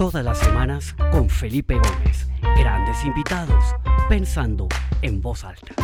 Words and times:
Todas 0.00 0.24
las 0.24 0.38
semanas 0.38 0.94
con 1.12 1.28
Felipe 1.28 1.74
Gómez. 1.74 2.26
Grandes 2.56 3.04
invitados, 3.04 3.62
pensando 4.08 4.66
en 5.02 5.20
voz 5.20 5.44
alta. 5.44 5.74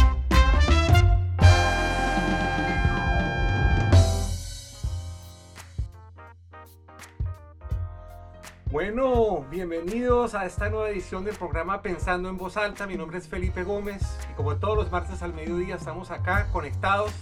Bueno, 8.71 9.45
bienvenidos 9.51 10.35
a 10.35 10.47
esta 10.47 10.71
nueva 10.71 10.89
edición 10.89 11.23
del 11.27 11.37
programa 11.37 11.83
Pensando 11.83 12.31
en 12.31 12.39
Voz 12.39 12.57
Alta. 12.57 12.87
Mi 12.87 12.97
nombre 12.97 13.19
es 13.19 13.29
Felipe 13.29 13.65
Gómez 13.65 14.01
y 14.33 14.35
como 14.35 14.57
todos 14.57 14.79
los 14.79 14.91
martes 14.91 15.21
al 15.21 15.35
mediodía 15.35 15.75
estamos 15.75 16.11
acá 16.11 16.49
conectados 16.55 17.13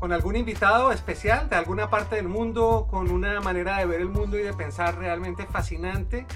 con 0.00 0.12
algún 0.12 0.34
invitado 0.34 0.92
especial 0.92 1.50
de 1.50 1.56
alguna 1.56 1.90
parte 1.90 2.16
del 2.16 2.26
mundo, 2.26 2.88
con 2.90 3.10
una 3.10 3.38
manera 3.42 3.76
de 3.76 3.84
ver 3.84 4.00
el 4.00 4.08
mundo 4.08 4.38
y 4.38 4.42
de 4.42 4.54
pensar 4.54 4.96
realmente 4.96 5.44
fascinante. 5.44 6.26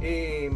Eh, 0.00 0.52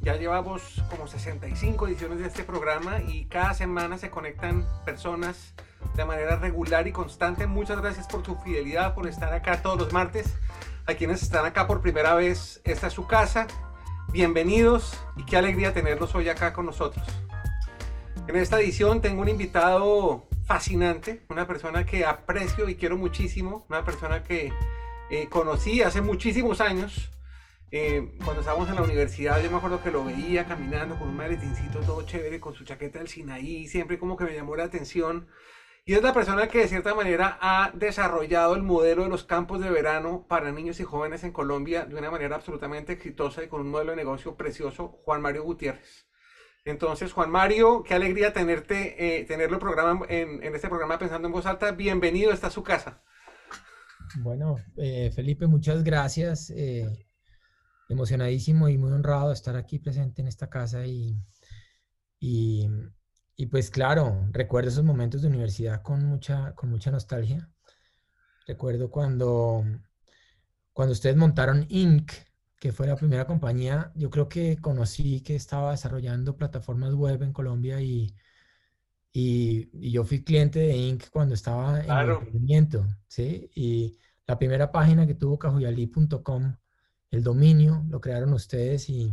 ya 0.00 0.14
llevamos 0.14 0.84
como 0.88 1.08
65 1.08 1.88
ediciones 1.88 2.20
de 2.20 2.28
este 2.28 2.44
programa 2.44 3.00
y 3.00 3.24
cada 3.24 3.54
semana 3.54 3.98
se 3.98 4.08
conectan 4.08 4.64
personas 4.84 5.52
de 5.96 6.04
manera 6.04 6.36
regular 6.36 6.86
y 6.86 6.92
constante. 6.92 7.48
Muchas 7.48 7.80
gracias 7.80 8.06
por 8.06 8.24
su 8.24 8.36
fidelidad, 8.36 8.94
por 8.94 9.08
estar 9.08 9.32
acá 9.32 9.60
todos 9.60 9.76
los 9.76 9.92
martes 9.92 10.32
a 10.86 10.94
quienes 10.94 11.22
están 11.22 11.44
acá 11.44 11.66
por 11.66 11.80
primera 11.80 12.14
vez, 12.14 12.60
esta 12.64 12.86
es 12.86 12.92
su 12.92 13.08
casa. 13.08 13.48
Bienvenidos 14.12 14.96
y 15.16 15.24
qué 15.24 15.36
alegría 15.36 15.74
tenerlos 15.74 16.14
hoy 16.14 16.28
acá 16.28 16.52
con 16.52 16.66
nosotros. 16.66 17.04
En 18.28 18.36
esta 18.36 18.60
edición 18.60 19.00
tengo 19.00 19.22
un 19.22 19.28
invitado 19.28 20.28
fascinante, 20.46 21.24
una 21.28 21.46
persona 21.46 21.86
que 21.86 22.04
aprecio 22.04 22.68
y 22.68 22.76
quiero 22.76 22.96
muchísimo, 22.96 23.66
una 23.68 23.84
persona 23.84 24.22
que 24.22 24.52
eh, 25.10 25.28
conocí 25.28 25.82
hace 25.82 26.00
muchísimos 26.00 26.60
años. 26.60 27.10
Eh, 27.70 28.12
cuando 28.24 28.40
estábamos 28.40 28.68
en 28.68 28.76
la 28.76 28.82
universidad, 28.82 29.42
yo 29.42 29.50
me 29.50 29.56
acuerdo 29.56 29.82
que 29.82 29.90
lo 29.90 30.04
veía 30.04 30.46
caminando 30.46 30.96
con 30.96 31.08
un 31.08 31.16
maletincito 31.16 31.80
todo 31.80 32.02
chévere, 32.02 32.38
con 32.38 32.54
su 32.54 32.64
chaqueta 32.64 32.98
del 32.98 33.08
Sinaí, 33.08 33.66
siempre 33.66 33.98
como 33.98 34.16
que 34.16 34.24
me 34.24 34.34
llamó 34.34 34.54
la 34.54 34.64
atención. 34.64 35.26
Y 35.86 35.94
es 35.94 36.02
la 36.02 36.14
persona 36.14 36.48
que 36.48 36.60
de 36.60 36.68
cierta 36.68 36.94
manera 36.94 37.36
ha 37.40 37.70
desarrollado 37.74 38.54
el 38.54 38.62
modelo 38.62 39.02
de 39.02 39.10
los 39.10 39.24
campos 39.24 39.60
de 39.60 39.70
verano 39.70 40.24
para 40.28 40.50
niños 40.52 40.80
y 40.80 40.84
jóvenes 40.84 41.24
en 41.24 41.32
Colombia 41.32 41.84
de 41.84 41.96
una 41.96 42.10
manera 42.10 42.36
absolutamente 42.36 42.92
exitosa 42.94 43.42
y 43.42 43.48
con 43.48 43.60
un 43.60 43.70
modelo 43.70 43.90
de 43.90 43.96
negocio 43.96 44.34
precioso, 44.34 45.00
Juan 45.04 45.20
Mario 45.20 45.42
Gutiérrez. 45.42 46.06
Entonces, 46.64 47.12
Juan 47.12 47.30
Mario, 47.30 47.82
qué 47.82 47.94
alegría 47.94 48.32
tenerte, 48.32 49.20
eh, 49.20 49.24
tenerlo 49.24 49.58
en, 50.08 50.54
este 50.54 50.68
programa 50.68 50.98
Pensando 50.98 51.28
en 51.28 51.32
Voz 51.32 51.46
Alta. 51.46 51.72
Bienvenido, 51.72 52.32
esta 52.32 52.48
es 52.48 52.54
su 52.54 52.62
casa. 52.62 53.02
Bueno, 54.16 54.56
eh, 54.76 55.10
Felipe, 55.14 55.46
muchas 55.46 55.84
gracias. 55.84 56.50
Eh, 56.50 57.06
emocionadísimo 57.88 58.68
y 58.68 58.78
muy 58.78 58.92
honrado 58.92 59.28
de 59.28 59.34
estar 59.34 59.56
aquí 59.56 59.78
presente 59.78 60.22
en 60.22 60.28
esta 60.28 60.48
casa 60.48 60.86
y, 60.86 61.16
y 62.18 62.68
y 63.36 63.46
pues 63.46 63.70
claro, 63.70 64.28
recuerdo 64.30 64.68
esos 64.68 64.84
momentos 64.84 65.22
de 65.22 65.28
universidad 65.28 65.82
con 65.82 66.04
mucha, 66.04 66.54
con 66.54 66.70
mucha 66.70 66.90
nostalgia. 66.90 67.50
Recuerdo 68.46 68.90
cuando, 68.90 69.64
cuando 70.72 70.92
ustedes 70.92 71.16
montaron 71.16 71.66
Inc., 71.68 72.12
que 72.64 72.72
fue 72.72 72.86
la 72.86 72.96
primera 72.96 73.26
compañía, 73.26 73.92
yo 73.94 74.08
creo 74.08 74.26
que 74.26 74.56
conocí 74.56 75.20
que 75.20 75.36
estaba 75.36 75.72
desarrollando 75.72 76.38
plataformas 76.38 76.94
web 76.94 77.22
en 77.22 77.34
Colombia 77.34 77.82
y, 77.82 78.16
y, 79.12 79.90
yo 79.92 80.02
fui 80.04 80.24
cliente 80.24 80.60
de 80.60 80.74
Inc. 80.74 81.10
cuando 81.10 81.34
estaba 81.34 81.80
en 81.80 81.90
el 81.90 82.10
emprendimiento, 82.12 82.86
¿sí? 83.06 83.50
Y 83.54 83.98
la 84.26 84.38
primera 84.38 84.72
página 84.72 85.06
que 85.06 85.14
tuvo 85.14 85.38
cajuyalí.com, 85.38 86.56
el 87.10 87.22
dominio, 87.22 87.84
lo 87.90 88.00
crearon 88.00 88.32
ustedes 88.32 88.88
y, 88.88 89.12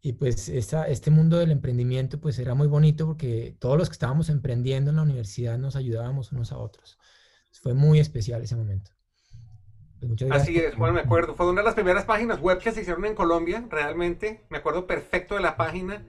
y 0.00 0.14
pues 0.14 0.48
este 0.48 1.10
mundo 1.10 1.36
del 1.36 1.50
emprendimiento 1.50 2.18
pues 2.18 2.38
era 2.38 2.54
muy 2.54 2.66
bonito 2.66 3.06
porque 3.06 3.56
todos 3.58 3.76
los 3.76 3.90
que 3.90 3.92
estábamos 3.94 4.30
emprendiendo 4.30 4.88
en 4.88 4.96
la 4.96 5.02
universidad 5.02 5.58
nos 5.58 5.76
ayudábamos 5.76 6.32
unos 6.32 6.52
a 6.52 6.56
otros. 6.56 6.98
Fue 7.52 7.74
muy 7.74 8.00
especial 8.00 8.40
ese 8.40 8.56
momento. 8.56 8.97
Así 10.30 10.58
es, 10.58 10.76
bueno, 10.76 10.94
me 10.94 11.00
acuerdo. 11.00 11.34
Fue 11.34 11.48
una 11.48 11.60
de 11.60 11.66
las 11.66 11.74
primeras 11.74 12.04
páginas 12.04 12.40
web 12.40 12.58
que 12.58 12.72
se 12.72 12.80
hicieron 12.80 13.04
en 13.04 13.14
Colombia, 13.14 13.64
realmente. 13.70 14.44
Me 14.48 14.58
acuerdo 14.58 14.86
perfecto 14.86 15.34
de 15.34 15.40
la 15.40 15.56
página. 15.56 16.06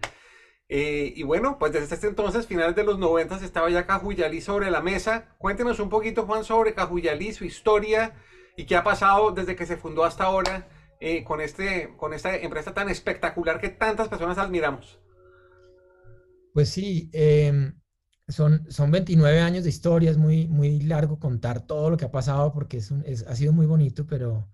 Eh, 0.68 1.14
y 1.16 1.24
bueno, 1.24 1.58
pues 1.60 1.74
desde 1.74 1.96
este 1.96 2.08
entonces, 2.08 2.46
finales 2.46 2.76
de 2.76 2.84
los 2.84 3.00
90, 3.00 3.38
estaba 3.38 3.70
ya 3.70 3.88
Cajuyalí 3.88 4.42
sobre 4.42 4.70
la 4.70 4.82
mesa. 4.82 5.36
Cuéntenos 5.38 5.80
un 5.80 5.90
poquito, 5.90 6.26
Juan, 6.26 6.44
sobre 6.44 6.74
Cajuyalí, 6.74 7.34
su 7.34 7.46
historia 7.46 8.14
y 8.56 8.66
qué 8.66 8.76
ha 8.76 8.84
pasado 8.84 9.32
desde 9.32 9.56
que 9.56 9.66
se 9.66 9.78
fundó 9.78 10.04
hasta 10.04 10.26
ahora 10.26 10.68
eh, 11.00 11.24
con, 11.24 11.40
este, 11.40 11.96
con 11.96 12.14
esta 12.14 12.36
empresa 12.36 12.74
tan 12.74 12.90
espectacular 12.90 13.60
que 13.60 13.70
tantas 13.70 14.10
personas 14.10 14.38
admiramos? 14.38 15.00
Pues 16.54 16.70
sí, 16.70 17.10
em, 17.14 17.80
son, 18.30 18.72
son 18.72 18.92
29 18.92 19.40
años 19.42 19.64
de 19.64 19.70
historia, 19.70 20.12
es 20.12 20.18
muy, 20.18 20.48
muy 20.48 20.82
largo 20.82 21.20
contar 21.20 21.66
todo 21.66 21.90
lo 21.90 21.98
que 21.98 22.06
ha 22.06 22.12
pasado 22.12 22.54
porque 22.54 22.78
es, 22.78 22.92
es 23.06 23.26
ha 23.28 23.36
sido 23.36 23.54
muy 23.54 23.66
bonito, 23.66 24.06
pero, 24.06 24.50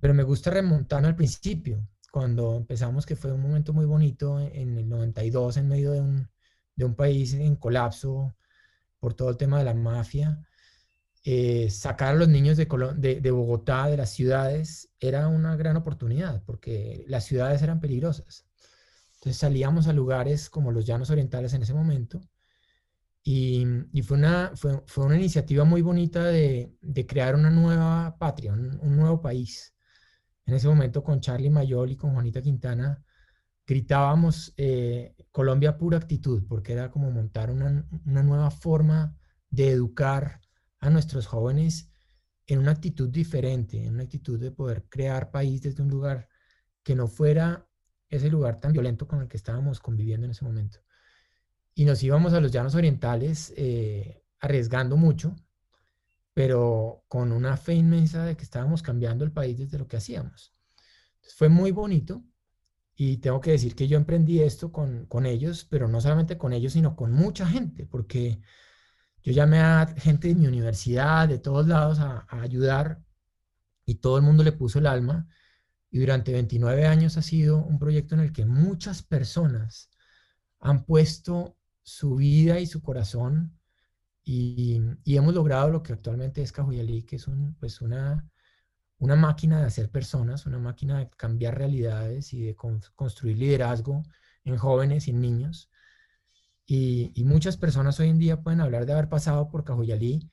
pero 0.00 0.14
me 0.14 0.22
gusta 0.24 0.50
remontarme 0.50 1.08
al 1.08 1.16
principio, 1.16 1.86
cuando 2.10 2.56
empezamos, 2.56 3.06
que 3.06 3.16
fue 3.16 3.32
un 3.32 3.40
momento 3.40 3.72
muy 3.72 3.86
bonito 3.86 4.40
en 4.40 4.76
el 4.76 4.88
92, 4.88 5.56
en 5.56 5.68
medio 5.68 5.92
de 5.92 6.00
un, 6.00 6.28
de 6.76 6.84
un 6.84 6.94
país 6.94 7.32
en 7.34 7.56
colapso 7.56 8.34
por 9.00 9.14
todo 9.14 9.30
el 9.30 9.36
tema 9.36 9.58
de 9.58 9.64
la 9.64 9.74
mafia. 9.74 10.46
Eh, 11.24 11.70
sacar 11.70 12.08
a 12.16 12.18
los 12.18 12.28
niños 12.28 12.56
de, 12.56 12.66
de, 12.66 13.30
Bogotá, 13.30 13.86
de 13.86 13.96
las 13.96 14.10
ciudades, 14.10 14.90
era 15.00 15.28
una 15.28 15.56
gran 15.56 15.76
oportunidad 15.76 16.42
porque 16.44 17.04
las 17.08 17.24
ciudades 17.24 17.62
eran 17.62 17.80
peligrosas. 17.80 18.46
Entonces 19.14 19.38
salíamos 19.38 19.86
a 19.86 19.92
lugares 19.92 20.50
como 20.50 20.72
los 20.72 20.84
llanos 20.84 21.10
orientales 21.10 21.54
en 21.54 21.62
ese 21.62 21.74
momento 21.74 22.20
y, 23.24 24.02
fue, 24.02 24.16
una, 24.16 24.52
fue, 24.56 24.82
fue, 24.86 25.06
una 25.06 25.16
iniciativa 25.16 25.64
muy 25.64 25.80
bonita 25.80 26.24
de, 26.24 26.76
de 26.80 27.06
crear 27.06 27.34
una 27.36 27.50
nueva 27.50 28.16
patria, 28.18 28.52
un, 28.52 28.96
nuevo 28.96 29.20
país. 29.20 29.74
En 30.44 30.54
ese 30.54 30.68
momento 30.68 31.04
con 31.04 31.20
Charlie 31.20 31.50
Mayol 31.50 31.92
y 31.92 31.96
con 31.96 32.14
Juanita 32.14 32.42
Quintana 32.42 33.02
gritábamos 33.64 34.52
eh, 34.56 35.14
Colombia 35.30 35.78
pura 35.78 35.98
actitud 35.98 36.44
porque 36.48 36.72
era 36.72 36.90
como 36.90 37.10
montar 37.12 37.50
una, 37.50 37.86
una 38.04 38.22
nueva 38.24 38.50
forma 38.50 39.16
de 39.50 39.70
educar 39.70 40.40
a 40.80 40.90
nuestros 40.90 41.26
jóvenes 41.28 41.90
en 42.46 42.58
una 42.58 42.72
actitud 42.72 43.08
diferente, 43.08 43.84
en 43.84 43.94
una 43.94 44.02
actitud 44.02 44.40
de 44.40 44.50
poder 44.50 44.84
crear 44.88 45.30
país 45.30 45.62
desde 45.62 45.82
un 45.82 45.90
lugar 45.90 46.28
que 46.82 46.96
no 46.96 47.06
fuera 47.06 47.68
ese 48.08 48.28
lugar 48.28 48.58
tan 48.58 48.72
violento 48.72 49.06
con 49.06 49.20
el 49.20 49.28
que 49.28 49.36
estábamos 49.36 49.78
conviviendo 49.78 50.26
en 50.26 50.32
ese 50.32 50.44
momento. 50.44 50.80
Y 51.74 51.84
nos 51.84 52.02
íbamos 52.02 52.32
a 52.32 52.40
los 52.40 52.52
llanos 52.52 52.74
orientales 52.74 53.52
eh, 53.56 54.22
arriesgando 54.40 54.96
mucho, 54.96 55.34
pero 56.34 57.04
con 57.08 57.32
una 57.32 57.56
fe 57.56 57.74
inmensa 57.74 58.24
de 58.24 58.36
que 58.36 58.44
estábamos 58.44 58.82
cambiando 58.82 59.24
el 59.24 59.32
país 59.32 59.58
desde 59.58 59.78
lo 59.78 59.86
que 59.88 59.96
hacíamos. 59.96 60.54
fue 61.36 61.48
muy 61.48 61.70
bonito 61.70 62.22
y 62.94 63.18
tengo 63.18 63.40
que 63.40 63.52
decir 63.52 63.74
que 63.74 63.88
yo 63.88 63.96
emprendí 63.96 64.40
esto 64.42 64.70
con, 64.72 65.06
con 65.06 65.26
ellos, 65.26 65.66
pero 65.68 65.88
no 65.88 66.00
solamente 66.00 66.38
con 66.38 66.52
ellos, 66.52 66.74
sino 66.74 66.94
con 66.96 67.12
mucha 67.12 67.46
gente, 67.46 67.86
porque 67.86 68.40
yo 69.22 69.32
llamé 69.32 69.60
a 69.60 69.86
gente 69.98 70.28
de 70.28 70.34
mi 70.34 70.46
universidad, 70.46 71.28
de 71.28 71.38
todos 71.38 71.66
lados, 71.68 72.00
a, 72.00 72.26
ayudar 72.28 73.00
y 73.86 73.96
todo 73.96 74.16
el 74.16 74.24
mundo 74.24 74.42
le 74.42 74.52
puso 74.52 74.78
el 74.78 74.86
alma. 74.86 75.28
Y 75.90 76.00
durante 76.00 76.32
29 76.32 76.86
años 76.86 77.16
ha 77.16 77.22
sido 77.22 77.58
un 77.58 77.78
proyecto 77.78 78.14
en 78.14 78.22
el 78.22 78.32
que 78.32 78.46
muchas 78.46 79.02
personas 79.02 79.90
han 80.58 80.84
puesto 80.84 81.56
su 81.82 82.16
vida 82.16 82.60
y 82.60 82.66
su 82.66 82.82
corazón 82.82 83.58
y, 84.24 84.80
hemos 85.06 85.34
logrado 85.34 85.70
lo 85.70 85.82
que 85.82 85.92
actualmente 85.92 86.42
es 86.42 86.52
Cajuyalí, 86.52 87.02
que 87.02 87.16
es 87.16 87.26
pues 87.58 87.80
una, 87.80 88.28
una 88.98 89.16
máquina 89.16 89.60
de 89.60 89.66
hacer 89.66 89.90
personas, 89.90 90.46
una 90.46 90.58
máquina 90.58 90.98
de 90.98 91.10
cambiar 91.10 91.58
realidades 91.58 92.32
y 92.32 92.42
de 92.42 92.54
construir 92.54 93.38
liderazgo 93.38 94.02
en 94.44 94.56
jóvenes 94.56 95.08
y 95.08 95.10
en 95.10 95.20
niños. 95.20 95.70
Y, 96.66 97.12
muchas 97.24 97.56
personas 97.56 97.98
hoy 98.00 98.08
en 98.08 98.18
día 98.18 98.42
pueden 98.42 98.60
hablar 98.60 98.86
de 98.86 98.92
haber 98.92 99.08
pasado 99.08 99.48
por 99.48 99.64
Cajuyalí 99.64 100.30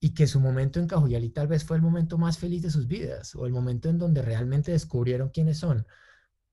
y 0.00 0.14
que 0.14 0.26
su 0.26 0.40
momento 0.40 0.80
en 0.80 0.86
Cajuyalí 0.86 1.30
tal 1.30 1.46
vez 1.48 1.64
fue 1.64 1.76
el 1.76 1.82
momento 1.82 2.18
más 2.18 2.38
feliz 2.38 2.62
de 2.62 2.70
sus 2.70 2.86
vidas 2.86 3.34
o 3.34 3.46
el 3.46 3.52
momento 3.52 3.88
en 3.90 3.98
donde 3.98 4.22
realmente 4.22 4.72
descubrieron 4.72 5.28
quiénes 5.30 5.58
son. 5.58 5.86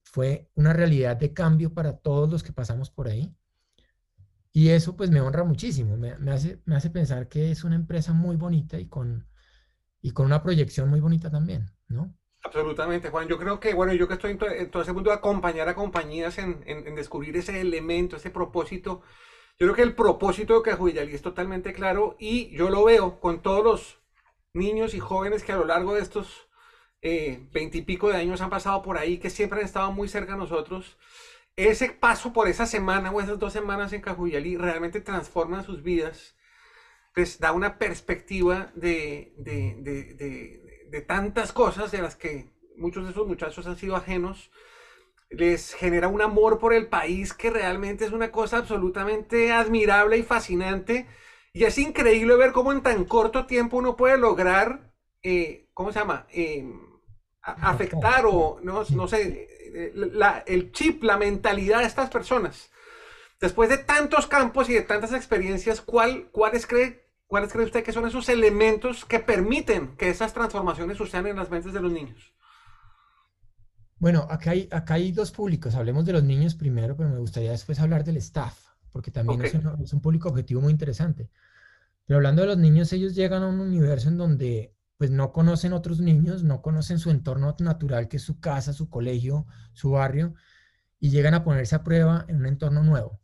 Fue 0.04 0.50
una 0.56 0.74
realidad 0.74 1.18
de 1.18 1.34
cambio 1.34 1.74
para 1.74 1.98
todos 1.98 2.30
los 2.30 2.44
que 2.44 2.54
pasamos 2.54 2.90
por 2.90 3.08
ahí. 3.08 3.34
Y 4.58 4.72
eso 4.72 4.98
pues 4.98 5.12
me 5.12 5.22
honra 5.22 5.44
muchísimo, 5.44 5.98
me, 5.98 6.32
hace, 6.32 6.60
me 6.66 6.76
hace 6.76 6.90
pensar 6.90 7.30
que 7.30 7.52
es 7.52 7.64
una 7.64 7.76
empresa 7.76 8.12
muy 8.12 8.38
bonita 8.38 8.80
y 8.80 8.88
con, 8.88 9.28
y 10.02 10.14
con 10.14 10.26
una 10.26 10.42
proyección 10.42 10.90
muy 10.90 11.00
bonita 11.00 11.30
también, 11.30 11.70
¿no? 11.90 12.18
Absolutamente, 12.42 13.12
Juan. 13.12 13.28
Yo 13.28 13.38
creo 13.38 13.60
que, 13.60 13.76
bueno, 13.76 13.94
yo 13.94 14.08
que 14.08 14.16
estoy 14.16 14.32
en 14.32 14.72
todo, 14.72 14.82
ese 14.82 14.94
mundo 14.94 15.12
de 15.12 15.18
acompañar 15.18 15.70
a 15.70 15.76
compañías 15.76 16.40
en, 16.40 16.64
descubrir 16.96 17.38
ese 17.38 17.62
elemento, 17.62 18.16
ese 18.16 18.32
propósito, 18.32 19.04
yo 19.60 19.68
creo 19.68 19.76
que 19.76 19.84
el 19.84 19.94
propósito 19.94 20.56
de 20.56 20.72
Cajuyalí 20.72 21.14
es 21.14 21.22
totalmente 21.22 21.72
claro 21.72 22.16
y 22.18 22.50
yo 22.58 22.72
lo 22.72 22.84
veo 22.84 23.20
con 23.20 23.44
todos 23.44 23.64
los 23.64 24.00
niños 24.54 24.96
y 24.96 25.00
jóvenes 25.00 25.44
que 25.44 25.52
a 25.52 25.58
lo 25.58 25.66
largo 25.66 25.94
de 25.94 26.02
estos 26.02 26.48
eh, 27.04 27.48
veintipico 27.54 28.10
de 28.10 28.16
años 28.16 28.42
han 28.42 28.50
pasado 28.50 28.82
por 28.82 28.98
ahí, 28.98 29.20
que 29.20 29.30
siempre 29.30 29.60
han 29.60 29.66
estado 29.66 29.92
muy 29.92 30.08
cerca 30.08 30.32
de 30.32 30.40
nosotros, 30.40 30.98
ese 31.58 31.90
paso 31.90 32.34
por 32.34 32.48
esa 32.48 32.66
semana 32.66 33.12
o 33.12 33.22
esas 33.22 33.40
dos 33.40 33.54
semanas 33.54 33.94
en 33.94 34.02
Cajuyalí 34.02 34.58
realmente 34.58 35.02
transforman 35.02 35.66
sus 35.66 35.84
vidas, 35.84 36.38
les 37.16 37.40
da 37.40 37.52
una 37.52 37.78
perspectiva 37.80 38.72
de, 38.76 39.34
de 39.38 41.02
tantas 41.02 41.52
cosas 41.52 41.92
de 41.92 42.02
las 42.02 42.16
que 42.16 42.50
muchos 42.78 43.06
de 43.06 43.12
esos 43.12 43.28
muchachos 43.28 43.68
han 43.68 43.78
sido 43.78 43.96
ajenos, 43.96 44.52
les 45.30 45.74
genera 45.74 46.08
un 46.08 46.22
amor 46.22 46.60
por 46.60 46.74
el 46.74 46.88
país 46.88 47.34
que 47.34 47.50
realmente 47.50 48.06
es 48.06 48.12
una 48.12 48.32
cosa 48.32 48.58
absolutamente 48.58 49.52
admirable 49.52 50.18
y 50.18 50.24
fascinante. 50.24 51.08
Y 51.54 51.66
es 51.66 51.78
increíble 51.78 52.36
ver 52.36 52.52
cómo 52.52 52.72
en 52.72 52.82
tan 52.82 53.06
corto 53.06 53.46
tiempo 53.46 53.78
uno 53.78 53.96
puede 53.98 54.18
lograr, 54.18 54.94
eh, 55.24 55.70
¿cómo 55.74 55.92
se 55.92 56.00
llama? 56.00 56.28
Eh, 56.32 56.66
afectar 57.54 58.26
o, 58.26 58.60
no, 58.62 58.84
no 58.90 59.08
sé, 59.08 59.48
eh, 59.74 60.44
el 60.46 60.72
chip, 60.72 61.04
la 61.04 61.18
mentalidad 61.18 61.80
de 61.80 61.86
estas 61.86 62.10
personas. 62.10 62.70
Después 63.40 63.70
de 63.70 63.78
tantos 63.78 64.28
campos 64.28 64.70
y 64.70 64.74
de 64.74 64.82
tantas 64.82 65.14
experiencias, 65.14 65.82
¿cuál, 65.82 66.30
¿cuáles, 66.32 66.66
cree, 66.66 67.08
¿cuáles 67.28 67.54
cree 67.54 67.66
usted 67.66 67.84
que 67.84 67.94
son 67.94 68.08
esos 68.08 68.30
elementos 68.30 69.06
que 69.06 69.20
permiten 69.20 69.96
que 69.96 70.10
esas 70.10 70.34
transformaciones 70.34 70.98
sucedan 70.98 71.28
en 71.28 71.36
las 71.36 71.52
mentes 71.52 71.74
de 71.74 71.82
los 71.82 71.92
niños? 71.92 72.34
Bueno, 74.00 74.28
acá 74.30 74.52
hay, 74.52 74.68
acá 74.72 74.96
hay 74.96 75.12
dos 75.12 75.32
públicos. 75.32 75.76
Hablemos 75.76 76.06
de 76.06 76.14
los 76.14 76.24
niños 76.24 76.56
primero, 76.56 76.96
pero 76.96 77.10
me 77.10 77.20
gustaría 77.20 77.52
después 77.52 77.80
hablar 77.80 78.04
del 78.04 78.18
staff, 78.18 78.58
porque 78.92 79.12
también 79.12 79.42
es, 79.44 79.94
un, 79.94 80.02
público 80.02 80.30
objetivo 80.30 80.62
muy 80.62 80.72
interesante. 80.72 81.30
Pero 82.06 82.18
hablando 82.18 82.42
de 82.42 82.48
los 82.50 82.58
niños, 82.58 82.94
ellos 82.94 83.16
llegan 83.16 83.44
a 83.44 83.48
un 83.48 83.60
universo 83.60 84.10
en 84.10 84.18
donde 84.18 84.76
pues 84.98 85.12
no 85.12 85.32
conocen 85.32 85.74
otros 85.74 86.00
niños, 86.00 86.44
no 86.44 86.62
conocen 86.62 87.00
su 87.00 87.12
entorno 87.12 87.56
natural, 87.60 88.08
que 88.08 88.18
es 88.18 88.24
su 88.24 88.40
casa, 88.40 88.74
su 88.74 88.90
colegio, 88.90 89.46
su 89.74 89.92
barrio, 89.92 90.34
y 91.00 91.12
llegan 91.12 91.34
a 91.34 91.44
ponerse 91.44 91.76
a 91.76 91.84
prueba 91.84 92.26
en 92.28 92.38
un 92.38 92.48
entorno 92.48 92.84
nuevo. 92.84 93.22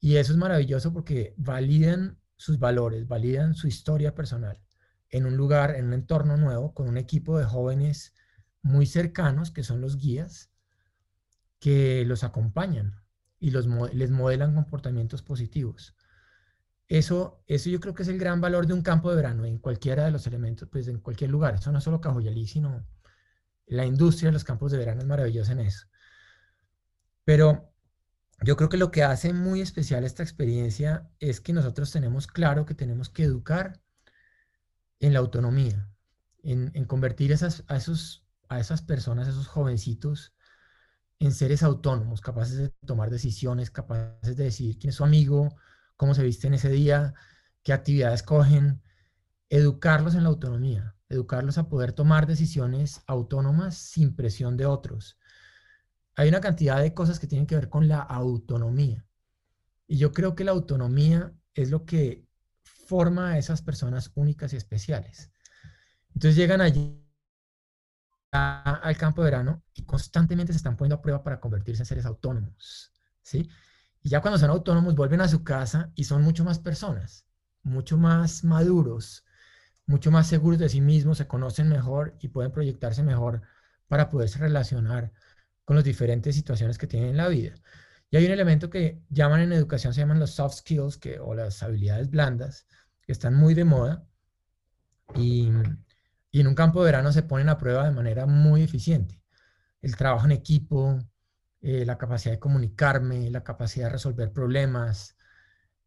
Y 0.00 0.16
eso 0.16 0.32
es 0.32 0.38
maravilloso 0.38 0.92
porque 0.92 1.34
validan 1.36 2.18
sus 2.36 2.58
valores, 2.58 3.08
validan 3.08 3.54
su 3.54 3.66
historia 3.66 4.14
personal 4.14 4.60
en 5.10 5.26
un 5.26 5.36
lugar, 5.36 5.74
en 5.76 5.86
un 5.86 5.92
entorno 5.94 6.36
nuevo, 6.36 6.74
con 6.74 6.88
un 6.88 6.98
equipo 6.98 7.38
de 7.38 7.44
jóvenes 7.44 8.14
muy 8.62 8.86
cercanos, 8.86 9.50
que 9.50 9.64
son 9.64 9.80
los 9.80 9.96
guías, 9.96 10.50
que 11.58 12.04
los 12.04 12.24
acompañan 12.24 13.02
y 13.40 13.50
los, 13.50 13.66
les 13.94 14.10
modelan 14.10 14.54
comportamientos 14.54 15.22
positivos. 15.22 15.94
Eso, 16.88 17.42
eso 17.46 17.68
yo 17.70 17.80
creo 17.80 17.94
que 17.94 18.02
es 18.02 18.08
el 18.08 18.18
gran 18.18 18.40
valor 18.40 18.66
de 18.66 18.74
un 18.74 18.82
campo 18.82 19.10
de 19.10 19.16
verano 19.16 19.44
en 19.44 19.58
cualquiera 19.58 20.04
de 20.04 20.10
los 20.10 20.26
elementos, 20.26 20.68
pues 20.70 20.88
en 20.88 21.00
cualquier 21.00 21.30
lugar. 21.30 21.54
Eso 21.54 21.70
no 21.70 21.78
es 21.78 21.84
solo 21.84 22.00
Cajoyalí, 22.00 22.46
sino 22.46 22.86
la 23.66 23.84
industria 23.84 24.28
de 24.28 24.32
los 24.32 24.44
campos 24.44 24.72
de 24.72 24.78
verano 24.78 25.00
es 25.00 25.06
maravillosa 25.06 25.52
en 25.52 25.60
eso. 25.60 25.86
Pero 27.24 27.74
yo 28.42 28.56
creo 28.56 28.70
que 28.70 28.78
lo 28.78 28.90
que 28.90 29.02
hace 29.02 29.32
muy 29.34 29.60
especial 29.60 30.04
esta 30.04 30.22
experiencia 30.22 31.10
es 31.20 31.40
que 31.40 31.52
nosotros 31.52 31.92
tenemos 31.92 32.26
claro 32.26 32.64
que 32.64 32.74
tenemos 32.74 33.10
que 33.10 33.24
educar 33.24 33.80
en 35.00 35.12
la 35.12 35.18
autonomía, 35.18 35.90
en, 36.42 36.70
en 36.74 36.84
convertir 36.84 37.32
esas, 37.32 37.64
a 37.68 37.76
esos 37.76 38.24
a 38.48 38.60
esas 38.60 38.82
personas, 38.82 39.28
a 39.28 39.30
esos 39.30 39.46
jovencitos, 39.46 40.34
en 41.18 41.32
seres 41.32 41.62
autónomos, 41.62 42.20
capaces 42.20 42.56
de 42.56 42.68
tomar 42.86 43.10
decisiones, 43.10 43.70
capaces 43.70 44.36
de 44.36 44.44
decidir 44.44 44.78
quién 44.78 44.90
es 44.90 44.96
su 44.96 45.04
amigo, 45.04 45.56
cómo 45.98 46.14
se 46.14 46.22
viste 46.22 46.46
en 46.46 46.54
ese 46.54 46.70
día, 46.70 47.12
qué 47.62 47.74
actividades 47.74 48.22
cogen, 48.22 48.80
educarlos 49.50 50.14
en 50.14 50.22
la 50.22 50.30
autonomía, 50.30 50.94
educarlos 51.08 51.58
a 51.58 51.68
poder 51.68 51.92
tomar 51.92 52.26
decisiones 52.26 53.02
autónomas 53.06 53.76
sin 53.76 54.14
presión 54.14 54.56
de 54.56 54.64
otros. 54.64 55.18
Hay 56.14 56.28
una 56.28 56.40
cantidad 56.40 56.80
de 56.80 56.94
cosas 56.94 57.18
que 57.18 57.26
tienen 57.26 57.46
que 57.48 57.56
ver 57.56 57.68
con 57.68 57.88
la 57.88 57.98
autonomía. 57.98 59.04
Y 59.88 59.98
yo 59.98 60.12
creo 60.12 60.36
que 60.36 60.44
la 60.44 60.52
autonomía 60.52 61.34
es 61.52 61.70
lo 61.70 61.84
que 61.84 62.24
forma 62.62 63.30
a 63.32 63.38
esas 63.38 63.60
personas 63.60 64.12
únicas 64.14 64.52
y 64.52 64.56
especiales. 64.56 65.32
Entonces 66.14 66.36
llegan 66.36 66.60
allí 66.60 67.04
al 68.30 68.96
campo 68.96 69.22
de 69.22 69.30
verano 69.32 69.64
y 69.74 69.82
constantemente 69.84 70.52
se 70.52 70.58
están 70.58 70.76
poniendo 70.76 70.96
a 70.96 71.02
prueba 71.02 71.24
para 71.24 71.40
convertirse 71.40 71.82
en 71.82 71.86
seres 71.86 72.06
autónomos, 72.06 72.92
¿sí? 73.20 73.48
Y 74.02 74.10
ya 74.10 74.20
cuando 74.20 74.38
son 74.38 74.50
autónomos 74.50 74.94
vuelven 74.94 75.20
a 75.20 75.28
su 75.28 75.44
casa 75.44 75.90
y 75.94 76.04
son 76.04 76.22
mucho 76.22 76.44
más 76.44 76.58
personas, 76.58 77.26
mucho 77.62 77.96
más 77.96 78.44
maduros, 78.44 79.24
mucho 79.86 80.10
más 80.10 80.26
seguros 80.26 80.58
de 80.58 80.68
sí 80.68 80.80
mismos, 80.80 81.18
se 81.18 81.26
conocen 81.26 81.68
mejor 81.68 82.16
y 82.20 82.28
pueden 82.28 82.52
proyectarse 82.52 83.02
mejor 83.02 83.42
para 83.88 84.08
poderse 84.08 84.38
relacionar 84.38 85.12
con 85.64 85.76
las 85.76 85.84
diferentes 85.84 86.34
situaciones 86.34 86.78
que 86.78 86.86
tienen 86.86 87.10
en 87.10 87.16
la 87.16 87.28
vida. 87.28 87.54
Y 88.10 88.16
hay 88.16 88.26
un 88.26 88.32
elemento 88.32 88.70
que 88.70 89.02
llaman 89.10 89.40
en 89.40 89.52
educación, 89.52 89.92
se 89.94 90.00
llaman 90.00 90.20
los 90.20 90.30
soft 90.30 90.56
skills 90.56 90.96
que, 90.96 91.18
o 91.18 91.34
las 91.34 91.62
habilidades 91.62 92.10
blandas, 92.10 92.66
que 93.02 93.12
están 93.12 93.34
muy 93.34 93.54
de 93.54 93.64
moda. 93.64 94.04
Y 95.14 95.50
y 96.30 96.40
en 96.40 96.46
un 96.46 96.54
campo 96.54 96.80
de 96.80 96.86
verano 96.86 97.12
se 97.12 97.22
ponen 97.22 97.48
a 97.48 97.58
prueba 97.58 97.84
de 97.84 97.90
manera 97.90 98.26
muy 98.26 98.62
eficiente. 98.62 99.22
El 99.82 99.96
trabajo 99.96 100.26
en 100.26 100.32
equipo, 100.32 100.98
eh, 101.60 101.84
la 101.84 101.98
capacidad 101.98 102.34
de 102.34 102.38
comunicarme, 102.38 103.30
la 103.30 103.44
capacidad 103.44 103.86
de 103.86 103.92
resolver 103.92 104.32
problemas, 104.32 105.16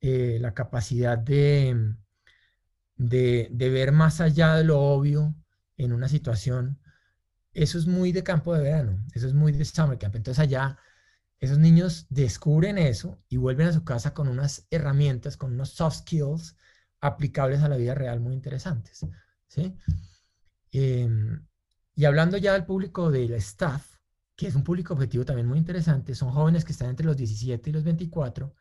eh, 0.01 0.37
la 0.41 0.53
capacidad 0.53 1.17
de, 1.17 1.95
de, 2.97 3.69
ver 3.69 3.91
más 3.91 4.21
allá 4.21 4.55
de 4.55 4.63
lo 4.63 4.79
obvio 4.79 5.35
en 5.77 5.93
una 5.93 6.07
situación. 6.07 6.79
Eso 7.53 7.77
es 7.77 7.87
muy 7.87 8.11
de 8.11 8.23
campo 8.23 8.53
de 8.55 8.63
verano, 8.63 9.03
eso 9.13 9.27
es 9.27 9.33
muy 9.33 9.51
de 9.51 9.65
summer 9.65 9.97
camp. 9.97 10.15
Entonces 10.15 10.39
allá 10.39 10.77
esos 11.39 11.57
niños 11.57 12.05
descubren 12.09 12.77
eso 12.77 13.19
y 13.27 13.37
vuelven 13.37 13.67
a 13.67 13.73
su 13.73 13.83
casa 13.83 14.13
con 14.13 14.27
unas 14.27 14.67
herramientas, 14.69 15.37
con 15.37 15.53
unos 15.53 15.69
soft 15.71 15.97
skills 15.99 16.55
aplicables 16.99 17.61
a 17.61 17.69
la 17.69 17.77
vida 17.77 17.95
real 17.95 18.19
muy 18.19 18.33
interesantes. 18.33 19.05
¿sí? 19.47 19.75
Em, 20.71 21.45
y 21.95 22.05
hablando 22.05 22.37
ya 22.37 22.53
del 22.53 22.65
público 22.65 23.11
del 23.11 23.33
staff, 23.33 23.90
que 24.41 24.47
es 24.47 24.55
un 24.55 24.63
público 24.63 24.95
objetivo 24.95 25.23
también 25.23 25.47
muy 25.47 25.59
interesante, 25.59 26.15
son 26.15 26.31
jóvenes 26.31 26.65
que 26.65 26.71
están 26.71 26.89
entre 26.89 27.05
los 27.05 27.15
17 27.15 27.69
y 27.69 27.73
los 27.73 27.83
24, 27.83 28.55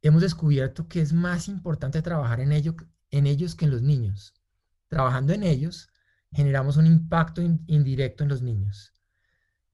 hemos 0.00 0.22
descubierto 0.22 0.88
que 0.88 1.02
es 1.02 1.12
más 1.12 1.48
importante 1.48 2.00
trabajar 2.00 2.40
en, 2.40 2.52
ello, 2.52 2.74
en 3.10 3.26
ellos 3.26 3.54
que 3.54 3.66
en 3.66 3.72
los 3.72 3.82
niños. 3.82 4.32
Trabajando 4.86 5.34
en 5.34 5.42
ellos, 5.42 5.90
generamos 6.32 6.78
un 6.78 6.86
impacto 6.86 7.42
indirecto 7.42 8.22
en 8.22 8.30
los 8.30 8.40
niños. 8.40 8.94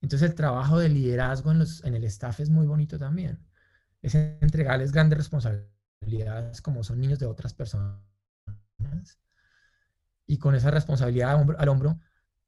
Entonces 0.00 0.28
el 0.28 0.34
trabajo 0.34 0.80
de 0.80 0.88
liderazgo 0.88 1.52
en, 1.52 1.60
los, 1.60 1.84
en 1.84 1.94
el 1.94 2.02
staff 2.02 2.40
es 2.40 2.50
muy 2.50 2.66
bonito 2.66 2.98
también. 2.98 3.38
Es 4.02 4.16
entregarles 4.16 4.90
grandes 4.90 5.18
responsabilidades 5.18 6.60
como 6.60 6.82
son 6.82 7.00
niños 7.00 7.20
de 7.20 7.26
otras 7.26 7.54
personas 7.54 8.00
y 10.26 10.38
con 10.38 10.56
esa 10.56 10.72
responsabilidad 10.72 11.40
al 11.58 11.68
hombro, 11.68 12.00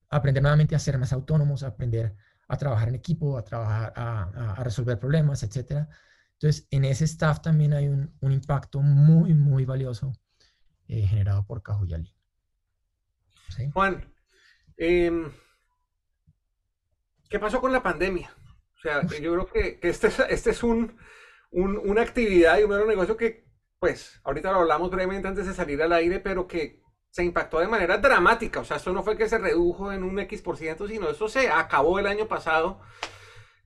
aprender 0.09 0.43
nuevamente 0.43 0.75
a 0.75 0.79
ser 0.79 0.99
más 0.99 1.13
autónomos, 1.13 1.63
aprender 1.63 2.15
a 2.49 2.57
trabajar 2.57 2.89
en 2.89 2.95
equipo, 2.95 3.37
a 3.37 3.45
trabajar, 3.45 3.93
a, 3.97 4.63
resolver 4.63 4.99
problemas, 4.99 5.43
etc. 5.43 5.87
Entonces, 6.35 6.67
en 6.71 6.85
ese 6.85 7.05
staff 7.05 7.41
también 7.41 7.73
hay 7.73 7.89
un, 7.89 8.13
impacto 8.21 8.81
muy, 8.81 9.35
muy 9.35 9.65
valioso 9.65 10.13
eh, 10.89 11.03
generado 11.03 11.45
por 11.45 11.63
Cajuyali. 11.63 12.15
Juan, 13.73 14.13
em, 14.77 15.33
¿qué 17.29 17.39
pasó 17.39 17.61
con 17.61 17.73
la 17.73 17.83
pandemia? 17.83 18.31
O 18.77 18.81
sea, 18.81 19.03
yo 19.21 19.33
creo 19.33 19.47
que, 19.47 19.81
este, 19.83 20.09
este 20.29 20.51
es 20.51 20.63
un, 20.63 20.97
una 21.51 22.03
actividad 22.03 22.59
y 22.59 22.65
un 22.65 22.71
nuevo 22.71 22.87
negocio 22.87 23.17
que, 23.17 23.49
pues, 23.79 24.21
ahorita 24.25 24.53
lo 24.53 24.61
hablamos 24.61 24.91
brevemente 24.91 25.29
antes 25.29 25.47
de 25.47 25.55
salir 25.55 25.83
al 25.83 25.93
aire, 25.93 26.21
pero 26.21 26.47
que 26.47 26.83
se 27.17 27.25
impactó 27.25 27.61
de 27.61 27.67
manera 27.67 27.97
dramática. 27.97 28.61
O 28.61 28.65
sea, 28.65 28.77
esto 28.77 28.93
no 28.93 29.03
fue 29.03 29.17
que 29.17 29.27
se 29.27 29.39
redujo 29.39 29.91
en 29.91 30.05
un 30.05 30.19
X 30.19 30.43
por 30.43 30.59
ciento, 30.59 30.87
sino 30.87 31.09
esto 31.09 31.31
se 31.31 31.49
acabó 31.49 31.99
el 31.99 32.07
año 32.07 32.29
pasado. 32.29 32.79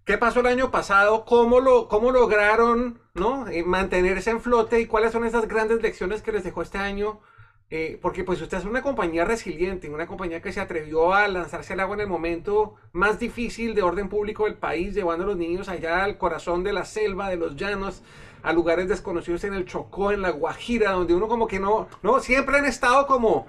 ¿Qué 0.05 0.19
pasó 0.19 0.39
el 0.39 0.47
año 0.47 0.71
pasado? 0.71 1.25
¿Cómo, 1.25 1.59
lo, 1.59 1.89
cómo 1.89 2.13
lograron 2.13 3.01
¿no? 3.15 3.49
Eh, 3.49 3.65
mantenerse 3.65 4.31
en 4.31 4.41
flote? 4.41 4.81
¿Y 4.81 4.87
cuáles 4.87 5.11
son 5.11 5.25
esas 5.25 5.49
grandes 5.49 5.83
lecciones 5.83 6.23
que 6.23 6.31
les 6.31 6.45
dejó 6.45 6.63
este 6.63 6.79
año? 6.79 7.23
Eh, 7.71 7.99
porque 8.01 8.23
pues 8.23 8.41
usted 8.41 8.59
es 8.59 8.65
una 8.65 8.83
compañía 8.83 9.25
resiliente, 9.25 9.91
una 9.91 10.07
compañía 10.07 10.41
que 10.41 10.53
se 10.53 10.61
atrevió 10.61 11.13
a 11.13 11.27
lanzarse 11.27 11.73
al 11.73 11.81
agua 11.81 11.97
en 11.97 12.03
el 12.03 12.07
momento 12.07 12.77
más 12.93 13.19
difícil 13.19 13.75
de 13.75 13.83
orden 13.83 14.09
público 14.09 14.45
del 14.45 14.55
país, 14.55 14.95
llevando 14.95 15.25
a 15.25 15.27
los 15.27 15.37
niños 15.37 15.69
allá 15.69 16.05
al 16.05 16.19
corazón 16.19 16.63
de 16.63 16.73
la 16.73 16.85
selva, 16.85 17.29
de 17.29 17.37
los 17.37 17.57
llanos, 17.57 18.05
a 18.43 18.53
lugares 18.53 18.89
desconocidos 18.89 19.45
en 19.45 19.55
el 19.55 19.67
Chocó, 19.67 20.13
en 20.13 20.23
la 20.23 20.31
Guajira, 20.31 20.93
donde 20.93 21.15
uno 21.15 21.29
como 21.29 21.47
que 21.47 21.61
no, 21.61 21.89
no, 22.03 22.21
siempre 22.21 22.59
han 22.59 22.65
estado 22.65 23.07
como 23.07 23.47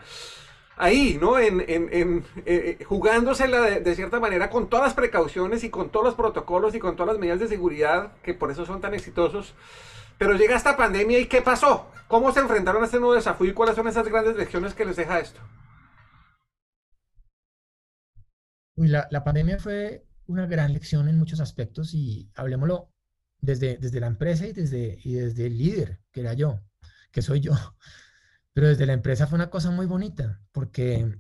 ahí, 0.78 1.18
¿no? 1.20 1.38
En, 1.38 1.62
en, 1.68 1.90
en 1.92 2.26
eh, 2.46 2.84
jugándosela 2.86 3.62
de, 3.62 3.96
cierta 3.96 4.20
manera 4.20 4.50
con 4.50 4.70
todas 4.70 4.86
las 4.86 4.94
precauciones 4.94 5.64
y 5.64 5.70
con 5.70 5.90
todos 5.90 6.06
los 6.06 6.16
protocolos 6.16 6.74
y 6.76 6.80
con 6.80 6.96
todas 6.96 7.14
las 7.14 7.20
medidas 7.20 7.40
de 7.40 7.48
seguridad 7.48 8.14
que 8.24 8.34
por 8.34 8.52
eso 8.52 8.66
son 8.66 8.82
tan 8.82 8.94
exitosos. 8.94 9.54
Pero 10.18 10.34
llega 10.34 10.56
esta 10.56 10.78
pandemia 10.78 11.20
y 11.20 11.28
¿qué 11.28 11.42
pasó? 11.42 11.88
¿Cómo 12.08 12.32
se 12.32 12.40
enfrentaron 12.40 12.82
a 12.82 12.86
este 12.86 13.00
nuevo 13.00 13.16
desafío 13.16 13.50
y 13.50 13.54
cuáles 13.54 13.76
son 13.76 13.88
esas 13.88 14.08
grandes 14.08 14.36
lecciones 14.36 14.74
que 14.74 14.86
les 14.86 14.96
deja 14.96 15.20
esto? 15.20 15.40
Uy, 18.76 18.88
la, 18.88 19.08
la 19.12 19.24
pandemia 19.24 19.60
fue 19.60 20.06
una 20.28 20.46
gran 20.48 20.74
lección 20.74 21.10
en 21.10 21.18
muchos 21.18 21.40
aspectos 21.40 21.94
y 21.94 22.32
hablemoslo 22.36 22.90
desde, 23.42 23.78
desde 23.78 24.00
la 24.00 24.08
empresa 24.08 24.48
y 24.48 24.54
desde, 24.54 25.00
y 25.04 25.16
desde 25.16 25.48
el 25.48 25.58
líder, 25.58 26.00
que 26.12 26.22
era 26.22 26.34
yo, 26.34 26.62
que 27.12 27.22
soy 27.22 27.42
yo. 27.42 27.54
Pero 28.54 28.68
desde 28.68 28.86
la 28.86 28.94
empresa 28.94 29.28
fue 29.28 29.38
una 29.38 29.50
cosa 29.50 29.72
muy 29.72 29.86
bonita, 29.86 30.42
porque 30.52 31.18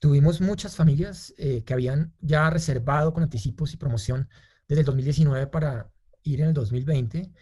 tuvimos 0.00 0.40
muchas 0.40 0.76
familias 0.76 1.34
eh, 1.38 1.64
que 1.64 1.72
habían 1.72 2.14
ya 2.20 2.48
reservado 2.50 3.12
con 3.12 3.22
anticipos 3.22 3.72
y 3.72 3.78
promoción 3.78 4.28
desde 4.68 4.80
el 4.80 4.86
2019 4.86 5.46
para 5.48 5.90
ir 6.22 6.40
en 6.40 6.48
el 6.48 6.54
2020. 6.54 7.32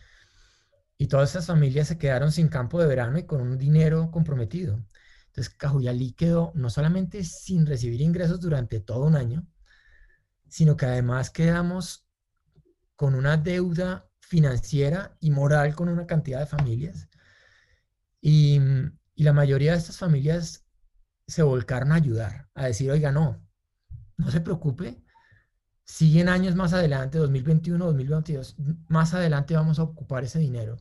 Y 0.97 1.07
todas 1.09 1.31
esas 1.31 1.47
familias 1.47 1.89
se 1.89 1.99
quedaron 1.99 2.31
sin 2.31 2.49
campo 2.49 2.81
de 2.81 2.87
verano 2.87 3.19
y 3.19 3.25
con 3.27 3.41
un 3.41 3.59
dinero 3.59 4.11
comprometido. 4.13 4.85
Entonces, 5.27 5.53
Cajuyalí 5.55 6.13
quedó 6.13 6.53
no 6.55 6.71
solamente 6.71 7.25
sin 7.25 7.67
recibir 7.67 8.01
ingresos 8.01 8.41
durante 8.41 8.81
todo 8.81 9.07
un 9.07 9.17
año, 9.17 9.45
sino 10.49 10.77
que 10.77 10.87
además 10.87 11.31
quedamos 11.31 12.07
con 13.03 13.17
una 13.17 13.37
deuda 13.37 14.09
financiera 14.21 15.17
y 15.19 15.33
moral 15.33 15.75
con 15.75 15.89
una 15.89 16.07
cantidad 16.07 16.39
de 16.39 16.47
familias. 16.47 17.09
Y, 18.21 18.61
y 19.17 19.25
la 19.25 19.33
mayoría 19.33 19.73
de 19.73 19.79
estas 19.79 19.99
familias 19.99 20.65
se 21.27 21.43
volcaron 21.43 21.91
a 21.91 21.97
ayudar, 21.97 22.49
a 22.55 22.67
decir, 22.67 22.93
oiga, 22.93 23.11
no, 23.11 23.45
no 24.17 24.31
se 24.31 24.41
preocupe, 24.41 25.03
siguen 25.85 26.29
años 26.29 26.55
más 26.55 26.75
adelante, 26.75 27.19
2021, 27.19 27.87
2022, 27.87 28.55
más 28.87 29.15
adelante 29.15 29.55
vamos 29.55 29.81
a 29.81 29.83
ocupar 29.83 30.23
ese 30.23 30.39
dinero. 30.39 30.77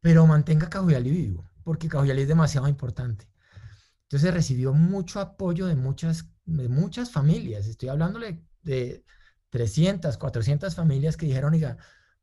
Pero 0.00 0.26
mantenga 0.26 0.68
Cajuyalí 0.68 1.12
vivo, 1.12 1.48
porque 1.62 1.86
Cajuyalí 1.86 2.22
es 2.22 2.28
demasiado 2.28 2.66
importante. 2.66 3.28
Entonces 4.06 4.34
recibió 4.34 4.72
mucho 4.72 5.20
apoyo 5.20 5.66
de 5.66 5.76
muchas, 5.76 6.28
de 6.46 6.68
muchas 6.68 7.12
familias. 7.12 7.68
Estoy 7.68 7.90
hablándole 7.90 8.42
de 8.62 9.04
300, 9.56 10.18
400 10.18 10.74
familias 10.74 11.16
que 11.16 11.24
dijeron, 11.24 11.54
oiga, 11.54 11.78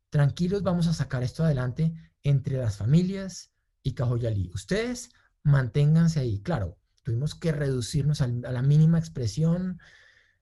tranquilos, 0.08 0.62
vamos 0.62 0.86
a 0.86 0.92
sacar 0.92 1.24
esto 1.24 1.42
adelante 1.42 1.92
entre 2.22 2.58
las 2.58 2.76
familias 2.76 3.50
y 3.82 3.94
Cajuyalí. 3.94 4.52
Ustedes 4.54 5.10
manténganse 5.42 6.20
ahí. 6.20 6.38
Claro, 6.38 6.78
tuvimos 7.02 7.34
que 7.34 7.50
reducirnos 7.50 8.20
a 8.20 8.28
la 8.28 8.62
mínima 8.62 9.00
expresión, 9.00 9.80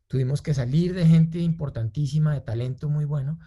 tuvimos 0.06 0.42
que 0.42 0.52
salir 0.52 0.92
de 0.92 1.06
gente 1.06 1.38
importantísima, 1.38 2.34
de 2.34 2.42
talento 2.42 2.90
muy 2.90 3.06
bueno, 3.06 3.38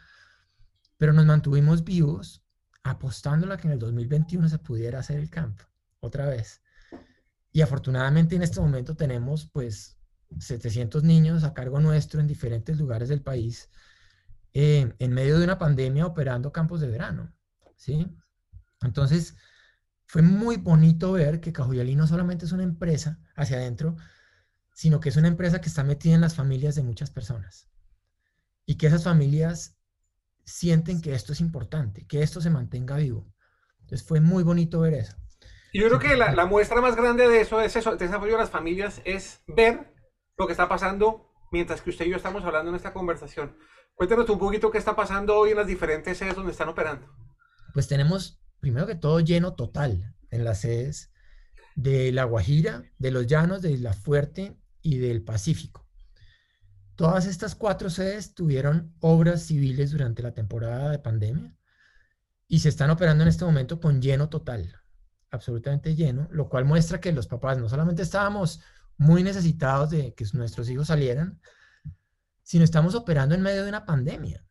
pero 0.97 1.13
nos 1.13 1.27
mantuvimos 1.27 1.83
vivos 1.83 2.43
apostando 2.81 3.53
a 3.53 3.57
que 3.57 3.67
en 3.67 3.73
el 3.73 3.79
2021 3.79 4.49
se 4.49 4.57
pudiera 4.57 4.97
hacer 4.97 5.19
el 5.19 5.29
camp 5.29 5.59
otra 5.99 6.25
vez. 6.25 6.63
Y 7.51 7.61
afortunadamente 7.61 8.35
en 8.35 8.41
este 8.41 8.59
momento 8.59 8.95
tenemos 8.95 9.45
pues 9.45 9.99
700 10.39 11.03
niños 11.03 11.43
a 11.43 11.53
cargo 11.53 11.79
nuestro 11.79 12.19
en 12.19 12.27
diferentes 12.27 12.77
lugares 12.77 13.09
del 13.09 13.21
país 13.21 13.69
eh, 14.57 14.93
en 14.99 15.13
medio 15.13 15.37
de 15.37 15.43
una 15.43 15.57
pandemia 15.57 16.05
operando 16.05 16.53
campos 16.53 16.79
de 16.79 16.87
verano, 16.87 17.33
¿sí? 17.75 18.07
Entonces, 18.81 19.35
fue 20.05 20.21
muy 20.21 20.55
bonito 20.55 21.11
ver 21.11 21.41
que 21.41 21.51
Cajuyalí 21.51 21.97
no 21.97 22.07
solamente 22.07 22.45
es 22.45 22.53
una 22.53 22.63
empresa 22.63 23.19
hacia 23.35 23.57
adentro, 23.57 23.97
sino 24.73 25.01
que 25.01 25.09
es 25.09 25.17
una 25.17 25.27
empresa 25.27 25.59
que 25.59 25.67
está 25.67 25.83
metida 25.83 26.15
en 26.15 26.21
las 26.21 26.35
familias 26.35 26.75
de 26.75 26.83
muchas 26.83 27.11
personas. 27.11 27.67
Y 28.65 28.75
que 28.75 28.87
esas 28.87 29.03
familias 29.03 29.77
sienten 30.45 31.01
que 31.01 31.13
esto 31.13 31.33
es 31.33 31.41
importante, 31.41 32.05
que 32.07 32.23
esto 32.23 32.39
se 32.39 32.49
mantenga 32.49 32.95
vivo. 32.95 33.27
Entonces 33.81 34.07
fue 34.07 34.21
muy 34.21 34.43
bonito 34.43 34.79
ver 34.79 34.93
eso. 34.93 35.17
Y 35.73 35.81
yo 35.81 35.87
creo 35.87 35.99
que 35.99 36.15
la, 36.15 36.45
muestra 36.45 36.79
más 36.79 36.95
grande 36.95 37.27
de 37.27 37.41
eso, 37.41 37.57
de 37.57 37.65
ese, 37.65 37.81
de 37.81 38.05
ese 38.05 38.15
apoyo 38.15 38.37
las 38.37 38.49
familias, 38.49 39.01
es 39.03 39.41
ver 39.47 39.94
lo 40.37 40.47
que 40.47 40.53
está 40.53 40.67
pasando 40.67 41.31
mientras 41.51 41.81
que 41.81 41.89
usted 41.89 42.05
y 42.05 42.09
yo 42.09 42.17
estamos 42.17 42.43
hablando 42.43 42.69
en 42.69 42.75
esta 42.75 42.93
conversación. 42.93 43.57
Cuéntanos 43.93 44.29
un 44.29 44.39
poquito 44.39 44.71
qué 44.71 44.77
está 44.77 44.95
pasando 44.95 45.37
hoy 45.37 45.51
en 45.51 45.57
las 45.57 45.67
diferentes 45.67 46.17
sedes 46.17 46.35
donde 46.35 46.51
están 46.51 46.69
operando. 46.69 47.07
Pues 47.73 47.87
tenemos 47.87 48.41
primero 48.59 48.85
que 48.87 48.95
todo 48.95 49.19
lleno 49.19 49.53
total 49.53 50.15
en 50.31 50.43
las 50.43 50.61
sedes 50.61 51.11
de 51.75 52.11
La 52.11 52.25
Guajira, 52.25 52.83
de 52.97 53.11
Los 53.11 53.27
Llanos, 53.27 53.61
de 53.61 53.77
La 53.77 53.93
Fuerte 53.93 54.57
y 54.81 54.97
del 54.97 55.23
Pacífico. 55.23 55.85
Todas 56.95 57.25
estas 57.25 57.55
cuatro 57.55 57.89
sedes 57.89 58.33
tuvieron 58.33 58.93
obras 58.99 59.43
civiles 59.43 59.91
durante 59.91 60.23
la 60.23 60.33
temporada 60.33 60.89
de 60.89 60.99
pandemia 60.99 61.53
y 62.47 62.59
se 62.59 62.69
están 62.69 62.89
operando 62.89 63.23
en 63.23 63.29
este 63.29 63.43
momento 63.43 63.81
con 63.81 64.01
lleno 64.01 64.29
total, 64.29 64.81
absolutamente 65.29 65.95
lleno, 65.95 66.27
lo 66.31 66.47
cual 66.47 66.63
muestra 66.63 67.01
que 67.01 67.11
los 67.11 67.27
papás 67.27 67.57
no 67.57 67.67
solamente 67.67 68.01
estábamos 68.01 68.61
muy 68.97 69.23
necesitados 69.23 69.89
de 69.89 70.13
que 70.13 70.25
nuestros 70.33 70.69
hijos 70.69 70.87
salieran, 70.87 71.39
sino 72.43 72.63
estamos 72.63 72.95
operando 72.95 73.35
en 73.35 73.41
medio 73.41 73.63
de 73.63 73.69
una 73.69 73.85
pandemia. 73.85 74.45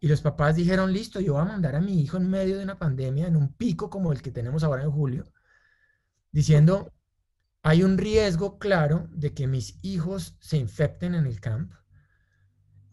Y 0.00 0.08
los 0.08 0.20
papás 0.20 0.56
dijeron, 0.56 0.92
listo, 0.92 1.20
yo 1.20 1.34
voy 1.34 1.42
a 1.42 1.46
mandar 1.46 1.76
a 1.76 1.80
mi 1.80 2.00
hijo 2.00 2.16
en 2.16 2.28
medio 2.28 2.58
de 2.58 2.64
una 2.64 2.78
pandemia, 2.78 3.26
en 3.26 3.36
un 3.36 3.52
pico 3.52 3.88
como 3.88 4.12
el 4.12 4.20
que 4.20 4.32
tenemos 4.32 4.64
ahora 4.64 4.82
en 4.82 4.90
julio, 4.90 5.32
diciendo, 6.32 6.92
hay 7.62 7.84
un 7.84 7.96
riesgo 7.96 8.58
claro 8.58 9.08
de 9.12 9.32
que 9.32 9.46
mis 9.46 9.78
hijos 9.82 10.36
se 10.40 10.56
infecten 10.56 11.14
en 11.14 11.26
el 11.26 11.40
camp. 11.40 11.72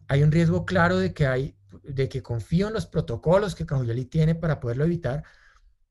Hay 0.06 0.22
un 0.22 0.30
riesgo 0.30 0.64
claro 0.64 0.98
de 0.98 1.12
que 1.12 1.26
hay, 1.26 1.56
de 1.82 2.08
que 2.08 2.22
confío 2.22 2.68
en 2.68 2.74
los 2.74 2.86
protocolos 2.86 3.56
que 3.56 3.66
Cajuyalí 3.66 4.04
tiene 4.04 4.36
para 4.36 4.60
poderlo 4.60 4.84
evitar, 4.84 5.24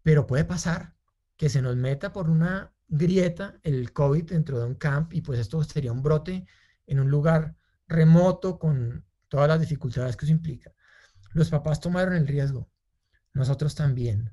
pero 0.03 0.25
puede 0.25 0.45
pasar 0.45 0.95
que 1.35 1.49
se 1.49 1.61
nos 1.61 1.75
meta 1.75 2.13
por 2.13 2.29
una 2.29 2.73
grieta 2.89 3.59
el 3.63 3.93
COVID 3.93 4.25
dentro 4.25 4.59
de 4.59 4.65
un 4.65 4.75
camp 4.75 5.13
y 5.13 5.21
pues 5.21 5.39
esto 5.39 5.63
sería 5.63 5.91
un 5.91 6.01
brote 6.01 6.45
en 6.87 6.99
un 6.99 7.09
lugar 7.09 7.55
remoto 7.87 8.59
con 8.59 9.05
todas 9.27 9.47
las 9.47 9.61
dificultades 9.61 10.17
que 10.17 10.25
eso 10.25 10.33
implica. 10.33 10.73
Los 11.33 11.49
papás 11.49 11.79
tomaron 11.79 12.15
el 12.15 12.27
riesgo, 12.27 12.69
nosotros 13.33 13.75
también, 13.75 14.31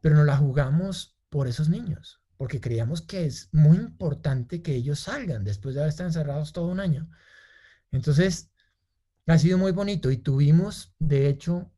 pero 0.00 0.14
nos 0.14 0.26
la 0.26 0.36
jugamos 0.36 1.16
por 1.30 1.48
esos 1.48 1.68
niños, 1.68 2.20
porque 2.36 2.60
creíamos 2.60 3.00
que 3.00 3.24
es 3.24 3.48
muy 3.52 3.78
importante 3.78 4.62
que 4.62 4.74
ellos 4.74 5.00
salgan 5.00 5.44
después 5.44 5.74
de 5.74 5.80
haber 5.80 5.90
estado 5.90 6.08
encerrados 6.08 6.52
todo 6.52 6.66
un 6.66 6.80
año. 6.80 7.08
Entonces, 7.90 8.50
ha 9.26 9.38
sido 9.38 9.56
muy 9.56 9.72
bonito 9.72 10.10
y 10.10 10.18
tuvimos, 10.18 10.94
de 10.98 11.28
hecho, 11.28 11.72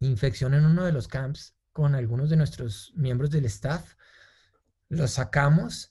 infección 0.00 0.54
en 0.54 0.64
uno 0.64 0.84
de 0.84 0.92
los 0.92 1.06
camps 1.06 1.54
con 1.72 1.94
algunos 1.94 2.30
de 2.30 2.36
nuestros 2.36 2.92
miembros 2.96 3.30
del 3.30 3.44
staff. 3.46 3.94
Los 4.92 5.12
sacamos 5.12 5.90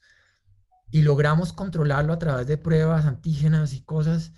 y 0.92 1.02
logramos 1.02 1.54
controlarlo 1.54 2.14
a 2.14 2.20
través 2.20 2.48
de 2.48 2.58
pruebas 2.58 3.06
antígenas 3.06 3.74
y 3.74 3.82
cosas. 3.82 4.34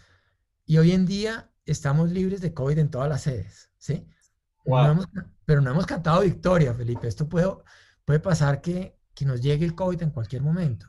Y 0.66 0.78
hoy 0.78 0.92
en 0.92 1.06
día 1.06 1.52
estamos 1.66 2.12
libres 2.12 2.42
de 2.42 2.54
COVID 2.54 2.78
en 2.78 2.90
todas 2.90 3.10
las 3.10 3.22
sedes, 3.22 3.72
¿sí? 3.78 4.08
pero 5.46 5.62
no 5.62 5.72
hemos 5.72 5.86
cantado 5.86 6.22
victoria, 6.22 6.74
Felipe. 6.74 7.08
Esto 7.08 7.28
puede, 7.28 7.48
puede 8.06 8.20
pasar 8.20 8.62
que, 8.62 8.98
que 9.14 9.26
nos 9.26 9.42
llegue 9.42 9.66
el 9.66 9.76
COVID 9.76 10.02
en 10.02 10.12
cualquier 10.12 10.42
momento. 10.42 10.88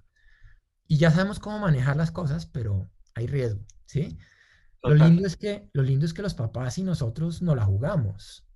Y 0.87 0.99
ya 0.99 1.11
sabemos 1.11 1.41
cómo 1.41 1.59
manejar 1.59 1.97
las 1.97 2.11
cosas, 2.11 2.47
pero 2.47 2.89
hay 3.15 3.27
riesgo, 3.27 3.65
¿sí? 3.87 4.19
Lo 4.83 4.95
lindo, 4.95 5.27
es 5.27 5.37
que, 5.37 5.71
lo 5.73 5.83
lindo 5.83 6.05
es 6.05 6.13
que 6.13 6.23
los 6.23 6.35
papás 6.35 6.77
y 6.79 6.83
nosotros 6.83 7.41
no 7.41 7.55
la 7.57 7.65
jugamos. 7.65 8.47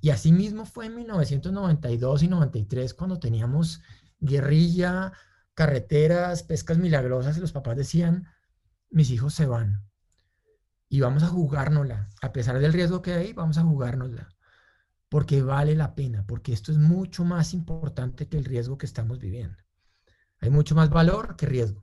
Y 0.00 0.10
así 0.10 0.32
mismo 0.32 0.64
fue 0.64 0.86
en 0.86 0.96
1992 0.96 2.22
y 2.22 2.28
93 2.28 2.94
cuando 2.94 3.18
teníamos 3.18 3.80
guerrilla, 4.20 5.12
carreteras, 5.54 6.42
pescas 6.42 6.78
milagrosas 6.78 7.36
y 7.36 7.40
los 7.40 7.52
papás 7.52 7.76
decían, 7.76 8.28
mis 8.90 9.10
hijos 9.10 9.34
se 9.34 9.46
van 9.46 9.84
y 10.94 11.00
vamos 11.00 11.24
a 11.24 11.26
jugárnosla. 11.26 12.08
A 12.22 12.32
pesar 12.32 12.58
del 12.60 12.72
riesgo 12.72 13.02
que 13.02 13.14
hay, 13.14 13.32
vamos 13.32 13.58
a 13.58 13.62
jugárnosla. 13.62 14.28
Porque 15.08 15.42
vale 15.42 15.74
la 15.74 15.96
pena, 15.96 16.24
porque 16.24 16.52
esto 16.52 16.70
es 16.70 16.78
mucho 16.78 17.24
más 17.24 17.52
importante 17.52 18.28
que 18.28 18.36
el 18.36 18.44
riesgo 18.44 18.78
que 18.78 18.86
estamos 18.86 19.18
viviendo. 19.18 19.56
Hay 20.40 20.50
mucho 20.50 20.76
más 20.76 20.90
valor 20.90 21.34
que 21.36 21.46
riesgo. 21.46 21.82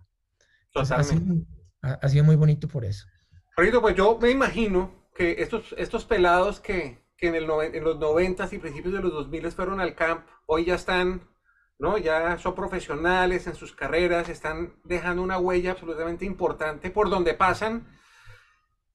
ha, 0.75 1.03
sido, 1.03 2.23
muy 2.23 2.35
bonito 2.37 2.69
por 2.69 2.85
eso. 2.85 3.05
pues 3.55 3.95
yo 3.97 4.17
me 4.17 4.29
imagino 4.29 5.09
que 5.13 5.41
estos, 5.41 5.75
estos 5.77 6.05
pelados 6.05 6.61
que, 6.61 7.03
en, 7.17 7.35
el 7.35 7.49
en 7.49 7.83
los 7.83 7.99
90 7.99 8.47
y 8.51 8.57
principios 8.59 8.93
de 8.93 9.01
los 9.01 9.11
2000 9.11 9.51
fueron 9.51 9.81
al 9.81 9.93
camp, 9.93 10.25
hoy 10.45 10.65
ya 10.65 10.75
están, 10.75 11.27
¿no? 11.81 11.97
Ya 11.97 12.37
son 12.37 12.53
profesionales 12.53 13.47
en 13.47 13.55
sus 13.55 13.73
carreras, 13.73 14.29
están 14.29 14.75
dejando 14.83 15.23
una 15.23 15.39
huella 15.39 15.71
absolutamente 15.71 16.25
importante 16.25 16.91
por 16.91 17.09
donde 17.09 17.33
pasan 17.33 17.87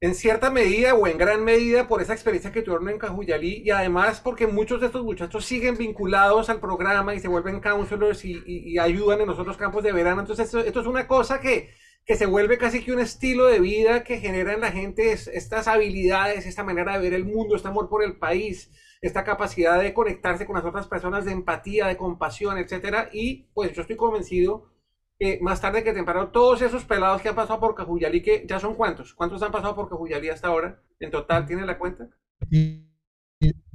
en 0.01 0.15
cierta 0.15 0.51
medida 0.51 0.95
o 0.95 1.09
en 1.09 1.19
gran 1.19 1.43
medida 1.43 1.89
por 1.89 2.01
esa 2.01 2.13
experiencia 2.13 2.53
que 2.53 2.63
tuvieron 2.63 2.89
en 2.89 2.99
Cajuyalí 2.99 3.63
y 3.65 3.71
además 3.71 4.21
porque 4.21 4.47
muchos 4.47 4.81
de 4.81 4.87
estos 4.87 5.03
muchachos 5.03 5.45
siguen 5.45 5.77
vinculados 5.77 6.49
al 6.49 6.61
programa 6.61 7.13
y 7.13 7.19
se 7.19 7.27
vuelven 7.27 7.61
counselors 7.61 8.25
y, 8.25 8.79
ayudan 8.79 9.21
en 9.21 9.27
los 9.27 9.39
otros 9.41 9.57
campos 9.57 9.83
de 9.83 9.91
verano. 9.91 10.21
Entonces 10.21 10.55
esto, 10.55 10.81
es 10.81 10.87
una 10.87 11.09
cosa 11.09 11.41
que, 11.41 11.71
que, 12.05 12.15
se 12.15 12.27
vuelve 12.27 12.57
casi 12.57 12.85
que 12.85 12.93
un 12.93 13.01
estilo 13.01 13.47
de 13.47 13.59
vida 13.59 14.05
que 14.05 14.21
genera 14.21 14.53
en 14.53 14.61
la 14.61 14.71
gente 14.71 15.11
estas 15.11 15.67
habilidades, 15.67 16.47
esta 16.47 16.63
manera 16.63 16.93
de 16.93 17.01
ver 17.01 17.15
el 17.15 17.25
mundo, 17.25 17.57
este 17.57 17.67
amor 17.67 17.89
por 17.89 18.05
el 18.05 18.17
país, 18.17 18.71
esta 19.01 19.25
capacidad 19.25 19.81
de 19.81 19.95
conectarse 19.95 20.47
con 20.47 20.57
las 20.57 20.65
otras 20.65 20.87
personas, 20.87 21.25
de 21.25 21.33
empatía, 21.33 21.87
de 21.87 21.97
compasión, 21.97 22.59
etcétera. 22.59 23.11
Y 23.13 23.49
pues 23.55 23.73
yo 23.75 23.83
estoy 23.83 23.97
convencido 23.97 24.71
eh, 25.19 25.39
más 25.41 25.61
tarde 25.61 25.83
que 25.83 25.95
temprano, 25.95 26.29
todos 26.29 26.61
esos 26.61 26.85
pelados 26.85 27.23
que 27.23 27.31
han 27.31 27.35
pasado 27.35 27.59
por 27.59 27.75
Cajuyalí, 27.75 28.23
que 28.23 28.45
ya 28.47 28.61
son 28.61 28.75
cuántos, 28.75 29.15
¿cuántos 29.15 29.43
han 29.43 29.51
pasado 29.51 29.75
por 29.75 29.89
Cajuyalí 29.89 30.29
hasta 30.29 30.49
ahora? 30.49 30.83
En 31.01 31.11
total, 31.11 31.47
¿tiene 31.47 31.65
la 31.65 31.79
cuenta? 31.79 32.09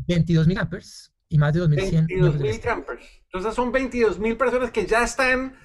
22 0.08 0.48
mil 0.48 0.58
campers 0.58 1.12
y 1.30 1.38
más 1.38 1.54
de 1.54 1.62
2.100. 1.62 2.08
22 2.08 2.40
mil 2.40 2.60
campers. 2.60 3.06
Entonces 3.24 3.56
son 3.56 3.72
22 3.72 4.20
mil 4.20 4.38
personas 4.38 4.70
que 4.70 4.86
ya 4.86 5.04
están 5.04 5.58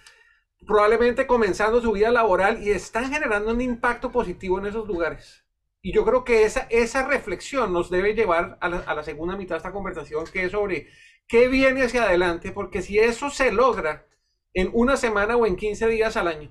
probablemente 0.66 1.26
comenzando 1.26 1.80
su 1.80 1.92
vida 1.92 2.10
laboral 2.10 2.62
y 2.62 2.70
están 2.70 3.12
generando 3.12 3.52
un 3.52 3.60
impacto 3.60 4.10
positivo 4.10 4.58
en 4.58 4.66
esos 4.66 4.86
lugares. 4.86 5.44
Y 5.86 5.92
yo 5.92 6.04
creo 6.04 6.24
que 6.24 6.42
esa, 6.42 6.66
esa 6.68 7.06
reflexión 7.06 7.72
nos 7.72 7.90
debe 7.90 8.12
llevar 8.12 8.58
a 8.60 8.68
la, 8.68 9.04
segunda 9.04 9.36
mitad 9.36 9.54
de 9.54 9.58
esta 9.58 9.70
conversación, 9.70 10.24
que 10.32 10.46
es 10.46 10.50
sobre 10.50 10.88
qué 11.28 11.46
viene 11.46 11.84
hacia 11.84 12.02
adelante, 12.02 12.50
porque 12.50 12.82
si 12.82 12.98
eso 12.98 13.30
se 13.30 13.52
logra 13.52 14.04
en 14.52 14.68
una 14.72 14.96
semana 14.96 15.36
o 15.36 15.46
en 15.46 15.54
15 15.54 15.86
días 15.86 16.16
al 16.16 16.26
año, 16.26 16.50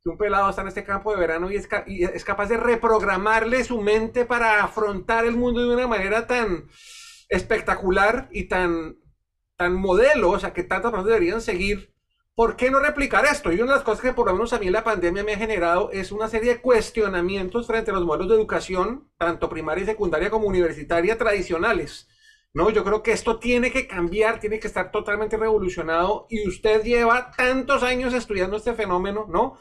que 0.00 0.10
un 0.10 0.16
pelado 0.16 0.48
está 0.48 0.62
en 0.62 0.68
este 0.68 0.84
campo 0.84 1.10
de 1.10 1.18
verano 1.18 1.50
y 1.50 1.56
es, 1.56 1.68
es, 1.88 2.24
capaz 2.24 2.46
de 2.50 2.56
reprogramarle 2.56 3.64
su 3.64 3.80
mente 3.80 4.26
para 4.26 4.62
afrontar 4.62 5.24
el 5.24 5.34
mundo 5.34 5.60
de 5.60 5.74
una 5.74 5.88
manera 5.88 6.28
tan 6.28 6.68
espectacular 7.30 8.28
y 8.30 8.44
tan, 8.44 8.96
tan 9.56 9.74
modelo, 9.74 10.30
o 10.30 10.38
sea, 10.38 10.52
que 10.52 10.62
tantas 10.62 10.92
personas 10.92 11.06
deberían 11.06 11.40
seguir. 11.40 11.91
¿Por 12.34 12.56
qué 12.56 12.70
no 12.70 12.80
replicar 12.80 13.26
esto? 13.26 13.52
Y 13.52 13.56
una 13.56 13.72
de 13.72 13.76
las 13.76 13.82
cosas 13.84 14.00
que 14.00 14.14
por 14.14 14.26
lo 14.26 14.32
menos 14.32 14.54
a 14.54 14.58
mí 14.58 14.70
la 14.70 14.84
pandemia 14.84 15.22
me 15.22 15.34
ha 15.34 15.38
generado 15.38 15.90
es 15.90 16.12
una 16.12 16.28
serie 16.28 16.54
de 16.54 16.60
cuestionamientos 16.62 17.66
frente 17.66 17.90
a 17.90 17.94
los 17.94 18.04
modelos 18.06 18.28
de 18.28 18.36
educación, 18.36 19.10
tanto 19.18 19.50
primaria 19.50 19.82
y 19.84 19.86
secundaria 19.86 20.30
como 20.30 20.46
universitaria 20.46 21.18
tradicionales. 21.18 22.08
No, 22.54 22.70
yo 22.70 22.84
creo 22.84 23.02
que 23.02 23.12
esto 23.12 23.38
tiene 23.38 23.70
que 23.70 23.86
cambiar, 23.86 24.40
tiene 24.40 24.58
que 24.60 24.66
estar 24.66 24.90
totalmente 24.90 25.36
revolucionado 25.36 26.26
y 26.30 26.46
usted 26.48 26.82
lleva 26.82 27.30
tantos 27.36 27.82
años 27.82 28.14
estudiando 28.14 28.56
este 28.56 28.74
fenómeno, 28.74 29.26
¿no? 29.28 29.58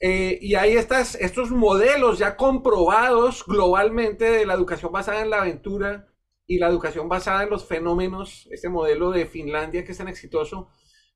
Eh, 0.00 0.38
y 0.40 0.54
hay 0.56 0.76
estos 0.76 1.50
modelos 1.50 2.18
ya 2.18 2.36
comprobados 2.36 3.44
globalmente 3.46 4.24
de 4.30 4.46
la 4.46 4.54
educación 4.54 4.92
basada 4.92 5.22
en 5.22 5.30
la 5.30 5.42
aventura 5.42 6.08
y 6.46 6.58
la 6.58 6.68
educación 6.68 7.08
basada 7.08 7.44
en 7.44 7.50
los 7.50 7.66
fenómenos, 7.66 8.48
este 8.50 8.68
modelo 8.68 9.10
de 9.10 9.26
Finlandia 9.26 9.84
que 9.84 9.92
es 9.92 9.98
tan 9.98 10.08
exitoso, 10.08 10.68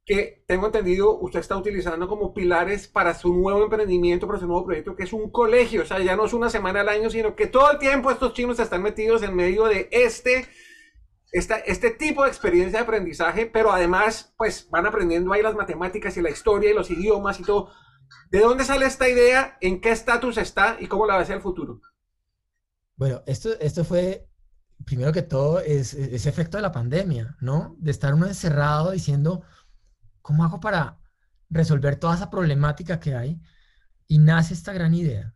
que 0.04 0.44
tengo 0.46 0.66
entendido 0.66 1.18
usted 1.18 1.40
está 1.40 1.56
utilizando 1.56 2.06
como 2.08 2.34
pilares 2.34 2.88
para 2.88 3.14
su 3.14 3.32
nuevo 3.32 3.64
emprendimiento, 3.64 4.26
para 4.26 4.38
su 4.38 4.46
nuevo 4.46 4.66
proyecto, 4.66 4.94
que 4.94 5.04
es 5.04 5.12
un 5.12 5.30
colegio, 5.30 5.82
o 5.82 5.86
sea, 5.86 5.98
ya 6.00 6.14
no 6.14 6.26
es 6.26 6.34
una 6.34 6.50
semana 6.50 6.82
al 6.82 6.88
año, 6.90 7.08
sino 7.08 7.34
que 7.34 7.46
todo 7.46 7.70
el 7.70 7.78
tiempo 7.78 8.10
estos 8.10 8.34
chinos 8.34 8.58
están 8.58 8.82
metidos 8.82 9.22
en 9.22 9.34
medio 9.34 9.64
de 9.64 9.88
este 9.90 10.48
esta, 11.34 11.56
este 11.58 11.90
tipo 11.90 12.22
de 12.22 12.28
experiencia 12.28 12.78
de 12.78 12.84
aprendizaje, 12.84 13.46
pero 13.46 13.72
además, 13.72 14.32
pues 14.38 14.68
van 14.70 14.86
aprendiendo 14.86 15.32
ahí 15.32 15.42
las 15.42 15.56
matemáticas 15.56 16.16
y 16.16 16.22
la 16.22 16.30
historia 16.30 16.70
y 16.70 16.74
los 16.74 16.92
idiomas 16.92 17.40
y 17.40 17.42
todo. 17.42 17.72
¿De 18.30 18.38
dónde 18.38 18.64
sale 18.64 18.86
esta 18.86 19.08
idea? 19.08 19.58
¿En 19.60 19.80
qué 19.80 19.90
estatus 19.90 20.38
está 20.38 20.76
y 20.78 20.86
cómo 20.86 21.06
la 21.06 21.16
va 21.16 21.22
a 21.22 21.24
ser 21.24 21.36
el 21.36 21.42
futuro? 21.42 21.80
Bueno, 22.94 23.22
esto, 23.26 23.48
esto 23.58 23.84
fue, 23.84 24.28
primero 24.84 25.12
que 25.12 25.22
todo, 25.22 25.58
es, 25.58 25.94
ese 25.94 26.28
efecto 26.28 26.56
de 26.56 26.62
la 26.62 26.70
pandemia, 26.70 27.36
¿no? 27.40 27.74
De 27.80 27.90
estar 27.90 28.14
uno 28.14 28.26
encerrado 28.26 28.92
diciendo, 28.92 29.42
¿cómo 30.24 30.42
hago 30.42 30.58
para 30.58 30.98
resolver 31.50 31.96
toda 31.96 32.14
esa 32.14 32.30
problemática 32.30 32.98
que 32.98 33.14
hay? 33.14 33.42
Y 34.08 34.18
nace 34.18 34.54
esta 34.54 34.72
gran 34.72 34.94
idea, 34.94 35.34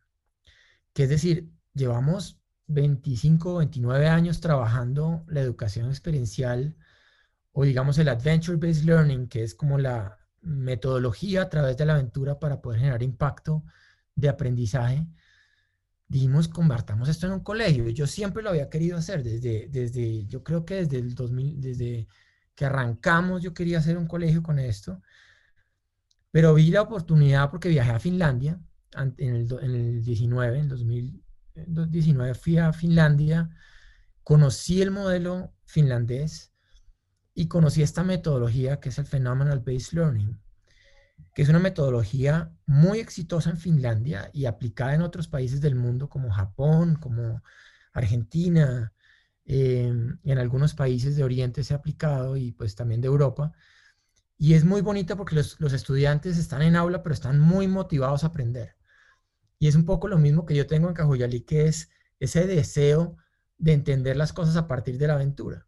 que 0.94 1.02
es 1.02 1.10
decir, 1.10 1.52
llevamos 1.74 2.40
25, 2.68 3.58
29 3.58 4.08
años 4.08 4.40
trabajando 4.40 5.24
la 5.28 5.42
educación 5.42 5.90
experiencial 5.90 6.74
o 7.52 7.64
digamos 7.64 7.98
el 7.98 8.08
Adventure-Based 8.08 8.84
Learning, 8.84 9.28
que 9.28 9.42
es 9.42 9.54
como 9.54 9.76
la 9.76 10.18
metodología 10.40 11.42
a 11.42 11.50
través 11.50 11.76
de 11.76 11.84
la 11.84 11.92
aventura 11.94 12.38
para 12.40 12.62
poder 12.62 12.80
generar 12.80 13.02
impacto 13.02 13.64
de 14.14 14.30
aprendizaje, 14.30 15.06
dijimos, 16.08 16.48
convertamos 16.48 17.10
esto 17.10 17.26
en 17.26 17.34
un 17.34 17.40
colegio. 17.40 17.90
Yo 17.90 18.06
siempre 18.06 18.42
lo 18.42 18.50
había 18.50 18.70
querido 18.70 18.96
hacer, 18.96 19.22
desde, 19.22 19.68
desde 19.68 20.24
yo 20.26 20.42
creo 20.42 20.64
que 20.64 20.76
desde 20.76 20.96
el 20.98 21.14
2000, 21.14 21.60
desde 21.60 22.08
que 22.58 22.66
arrancamos 22.66 23.40
yo 23.40 23.54
quería 23.54 23.78
hacer 23.78 23.96
un 23.96 24.08
colegio 24.08 24.42
con 24.42 24.58
esto, 24.58 25.00
pero 26.32 26.54
vi 26.54 26.72
la 26.72 26.82
oportunidad 26.82 27.50
porque 27.50 27.68
viajé 27.68 27.92
a 27.92 28.00
Finlandia 28.00 28.58
en 28.96 29.36
el, 29.36 29.48
en 29.62 29.74
el 29.76 30.02
19, 30.02 30.58
en 30.58 30.68
2000, 30.68 31.22
2019 31.68 32.34
fui 32.34 32.58
a 32.58 32.72
Finlandia, 32.72 33.48
conocí 34.24 34.82
el 34.82 34.90
modelo 34.90 35.54
finlandés 35.66 36.52
y 37.32 37.46
conocí 37.46 37.80
esta 37.82 38.02
metodología 38.02 38.80
que 38.80 38.88
es 38.88 38.98
el 38.98 39.06
Phenomenal 39.06 39.60
Based 39.60 39.92
Learning, 39.92 40.36
que 41.36 41.42
es 41.42 41.48
una 41.48 41.60
metodología 41.60 42.52
muy 42.66 42.98
exitosa 42.98 43.50
en 43.50 43.58
Finlandia 43.58 44.30
y 44.32 44.46
aplicada 44.46 44.94
en 44.94 45.02
otros 45.02 45.28
países 45.28 45.60
del 45.60 45.76
mundo 45.76 46.08
como 46.08 46.32
Japón, 46.32 46.96
como 46.96 47.40
Argentina, 47.92 48.92
eh, 49.50 49.90
en 50.24 50.38
algunos 50.38 50.74
países 50.74 51.16
de 51.16 51.24
Oriente 51.24 51.64
se 51.64 51.72
ha 51.72 51.78
aplicado 51.78 52.36
y 52.36 52.52
pues 52.52 52.74
también 52.74 53.00
de 53.00 53.08
Europa. 53.08 53.52
Y 54.36 54.54
es 54.54 54.64
muy 54.64 54.82
bonita 54.82 55.16
porque 55.16 55.34
los, 55.34 55.72
estudiantes 55.72 56.36
están 56.36 56.60
en 56.62 56.76
aula, 56.76 57.02
pero 57.02 57.14
están 57.14 57.40
muy 57.40 57.66
motivados 57.66 58.22
a 58.22 58.28
aprender. 58.28 58.76
Y 59.58 59.68
es 59.68 59.74
un 59.74 59.86
poco 59.86 60.06
lo 60.06 60.18
mismo 60.18 60.44
que 60.44 60.54
yo 60.54 60.66
tengo 60.66 60.88
en 60.88 60.94
Cajuyalí, 60.94 61.40
que 61.40 61.66
es 61.66 61.88
ese 62.20 62.46
deseo 62.46 63.16
de 63.56 63.72
entender 63.72 64.16
las 64.18 64.34
cosas 64.34 64.56
a 64.56 64.68
partir 64.68 64.98
de 64.98 65.08
la 65.08 65.14
aventura. 65.14 65.66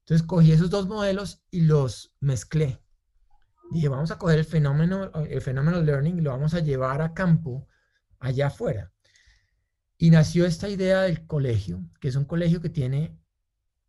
Entonces 0.00 0.26
cogí 0.26 0.52
esos 0.52 0.70
dos 0.70 0.88
modelos 0.88 1.44
y 1.50 1.60
los 1.60 2.14
mezclé. 2.20 2.82
Dije, 3.70 3.88
vamos 3.88 4.10
a 4.10 4.18
coger 4.18 4.38
el 4.38 4.44
fenómeno, 4.46 5.12
el 5.28 5.42
fenómeno 5.42 5.80
learning 5.82 6.18
y 6.18 6.22
lo 6.22 6.30
vamos 6.30 6.54
a 6.54 6.60
llevar 6.60 7.02
a 7.02 7.12
campo 7.12 7.68
allá 8.18 8.46
afuera. 8.46 8.91
Y 10.02 10.10
nació 10.10 10.46
esta 10.46 10.68
idea 10.68 11.02
del 11.02 11.28
colegio, 11.28 11.80
que 12.00 12.08
es 12.08 12.16
un 12.16 12.24
colegio 12.24 12.60
que 12.60 12.70
tiene 12.70 13.16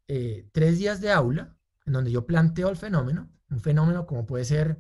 eh, 0.08 0.48
tres 0.52 0.78
días 0.78 1.02
de 1.02 1.12
aula, 1.12 1.58
en 1.88 1.94
donde 1.94 2.12
yo 2.12 2.28
planteo 2.28 2.70
el 2.70 2.78
fenómeno, 2.78 3.32
un 3.50 3.60
fenómeno 3.62 4.06
como 4.06 4.28
puede 4.28 4.46
ser 4.46 4.78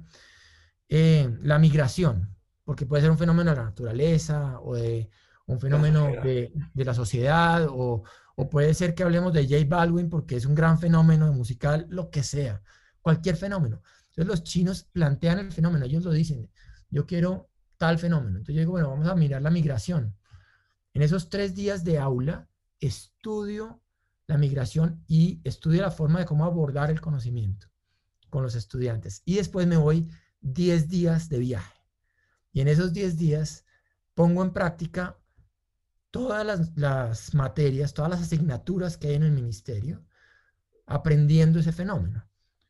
eh, 0.89 1.35
la 1.41 1.57
migración, 1.57 2.37
porque 2.63 2.85
puede 2.85 3.01
ser 3.01 3.09
un 3.09 3.17
fenómeno 3.17 3.49
de 3.49 3.57
la 3.57 3.63
naturaleza 3.63 4.59
o 4.59 4.75
de 4.75 5.09
un 5.47 5.59
fenómeno 5.59 6.05
de, 6.05 6.53
de, 6.71 6.85
la 6.85 6.93
sociedad 6.93 7.65
o, 7.67 8.03
o, 8.35 8.49
puede 8.51 8.75
ser 8.75 8.93
que 8.93 9.01
hablemos 9.01 9.33
de 9.33 9.47
J 9.47 9.65
Baldwin 9.67 10.11
porque 10.11 10.35
es 10.35 10.45
un 10.45 10.53
gran 10.53 10.77
fenómeno 10.77 11.33
musical, 11.33 11.87
lo 11.89 12.11
que 12.11 12.21
sea, 12.21 12.61
cualquier 13.01 13.37
fenómeno. 13.37 13.81
Entonces 14.09 14.27
los 14.27 14.43
chinos 14.43 14.83
plantean 14.83 15.39
el 15.39 15.51
fenómeno, 15.51 15.85
ellos 15.85 16.03
lo 16.03 16.11
dicen, 16.11 16.51
yo 16.91 17.07
quiero 17.07 17.49
tal 17.77 17.97
fenómeno. 17.97 18.37
Entonces 18.37 18.53
yo 18.53 18.59
digo, 18.59 18.73
bueno, 18.73 18.91
vamos 18.91 19.07
a 19.07 19.15
mirar 19.15 19.41
la 19.41 19.49
migración. 19.49 20.15
En 20.93 21.01
esos 21.01 21.29
tres 21.29 21.55
días 21.55 21.83
de 21.83 21.99
aula, 21.99 22.47
estudio 22.79 23.81
la 24.27 24.37
migración 24.37 25.03
y 25.07 25.41
estudio 25.43 25.81
la 25.81 25.91
forma 25.91 26.19
de 26.19 26.25
cómo 26.25 26.45
abordar 26.45 26.91
el 26.91 27.01
conocimiento 27.01 27.67
con 28.29 28.43
los 28.43 28.55
estudiantes. 28.55 29.21
Y 29.25 29.35
después 29.35 29.67
me 29.67 29.77
voy 29.77 30.09
10 30.41 30.89
días 30.89 31.29
de 31.29 31.39
viaje. 31.39 31.79
Y 32.51 32.61
en 32.61 32.67
esos 32.67 32.93
10 32.93 33.17
días 33.17 33.65
pongo 34.13 34.43
en 34.43 34.53
práctica 34.53 35.17
todas 36.11 36.45
las, 36.75 37.33
materias, 37.33 37.93
todas 37.93 38.11
las 38.11 38.21
asignaturas 38.21 38.97
que 38.97 39.07
hay 39.07 39.15
en 39.15 39.23
el 39.23 39.31
ministerio, 39.31 40.05
aprendiendo 40.85 41.59
ese 41.59 41.71
fenómeno. 41.71 42.27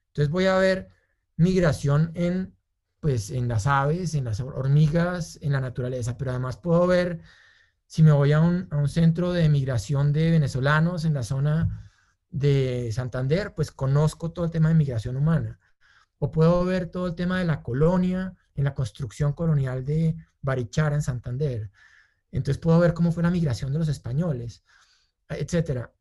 Entonces 0.07 0.31
voy 0.31 0.45
a 0.45 0.55
ver 0.55 0.89
migración 1.35 2.11
en, 2.13 2.55
pues, 3.01 3.31
en 3.31 3.49
las 3.49 3.67
aves, 3.67 4.15
en 4.15 4.25
las 4.25 4.39
hormigas, 4.39 5.37
en 5.41 5.51
la 5.51 5.59
naturaleza, 5.59 6.17
pero 6.17 6.31
además 6.31 6.55
puedo 6.57 6.87
ver, 6.87 7.21
si 7.93 8.01
me 8.01 8.11
voy 8.11 8.31
a 8.31 8.41
un, 8.41 8.67
centro 8.87 9.33
de 9.33 9.47
migración 9.49 10.13
de 10.13 10.31
venezolanos 10.31 11.05
en 11.05 11.13
la 11.13 11.21
zona 11.21 11.91
de 12.31 12.89
Santander, 12.91 13.53
pues 13.53 13.71
conozco 13.71 14.31
todo 14.31 14.45
el 14.45 14.49
tema 14.49 14.69
de 14.69 14.73
migración 14.73 15.15
humana. 15.15 15.59
O 16.17 16.31
puedo 16.31 16.65
ver 16.65 16.87
todo 16.87 17.05
el 17.05 17.13
tema 17.13 17.37
de 17.37 17.45
la 17.45 17.61
colonia, 17.61 18.35
en 18.55 18.63
la 18.63 18.73
construcción 18.73 19.33
colonial 19.33 19.85
de 19.85 20.15
Barichara 20.41 20.95
en 20.95 21.03
Santander. 21.03 21.69
Entonces 22.31 22.59
puedo 22.59 22.79
ver 22.79 22.95
cómo 22.95 23.11
fue 23.11 23.21
la 23.21 23.29
migración 23.29 23.71
de 23.71 23.77
los 23.77 23.89
españoles, 23.89 24.63
etcétera. 25.29 25.93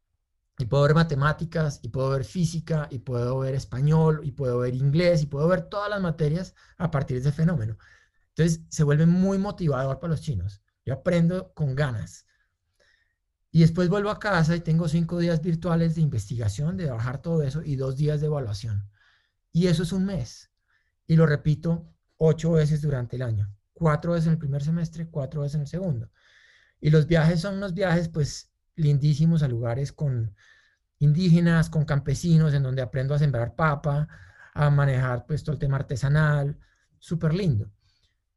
Y 0.56 0.64
puedo 0.64 0.84
ver 0.84 0.94
matemáticas, 0.94 1.78
y 1.82 1.90
puedo 1.90 2.08
ver 2.08 2.24
física, 2.24 2.88
y 2.90 3.00
puedo 3.00 3.40
ver 3.40 3.54
español, 3.54 4.22
y 4.24 4.32
puedo 4.32 4.60
ver 4.60 4.74
inglés, 4.74 5.22
y 5.24 5.26
puedo 5.26 5.46
ver 5.46 5.68
todas 5.68 5.90
las 5.90 6.00
materias 6.00 6.54
a 6.78 6.90
partir 6.90 7.18
de 7.22 7.28
ese 7.28 7.36
fenómeno. 7.36 7.76
Entonces 8.28 8.62
se 8.70 8.82
vuelve 8.82 9.04
muy 9.04 9.36
motivador 9.36 10.00
para 10.00 10.12
los 10.12 10.22
chinos. 10.22 10.62
Yo 10.84 10.94
aprendo 10.94 11.52
con 11.54 11.74
ganas. 11.74 12.26
Y 13.50 13.60
después 13.60 13.88
vuelvo 13.88 14.10
a 14.10 14.18
casa 14.18 14.56
y 14.56 14.60
tengo 14.60 14.88
cinco 14.88 15.18
días 15.18 15.42
virtuales 15.42 15.94
de 15.94 16.00
investigación, 16.00 16.76
de 16.76 16.90
bajar 16.90 17.20
todo 17.20 17.42
eso, 17.42 17.62
y 17.62 17.76
dos 17.76 17.96
días 17.96 18.20
de 18.20 18.26
evaluación. 18.26 18.90
Y 19.52 19.66
eso 19.66 19.82
es 19.82 19.92
un 19.92 20.06
mes. 20.06 20.50
Y 21.06 21.16
lo 21.16 21.26
repito 21.26 21.94
ocho 22.16 22.52
veces 22.52 22.80
durante 22.80 23.16
el 23.16 23.22
año. 23.22 23.54
Cuatro 23.74 24.12
veces 24.12 24.28
en 24.28 24.32
el 24.34 24.38
primer 24.38 24.62
semestre, 24.62 25.08
cuatro 25.08 25.42
veces 25.42 25.56
en 25.56 25.60
el 25.62 25.66
segundo. 25.66 26.10
Y 26.80 26.90
los 26.90 27.06
viajes 27.06 27.40
son 27.40 27.56
unos 27.56 27.74
viajes, 27.74 28.08
pues, 28.08 28.50
lindísimos 28.74 29.42
a 29.42 29.48
lugares 29.48 29.92
con 29.92 30.34
indígenas, 30.98 31.68
con 31.68 31.84
campesinos, 31.84 32.54
en 32.54 32.62
donde 32.62 32.80
aprendo 32.80 33.14
a 33.14 33.18
sembrar 33.18 33.54
papa, 33.54 34.08
a 34.54 34.70
manejar, 34.70 35.26
pues, 35.26 35.44
todo 35.44 35.52
el 35.52 35.58
tema 35.58 35.76
artesanal, 35.76 36.58
súper 36.98 37.34
lindo. 37.34 37.70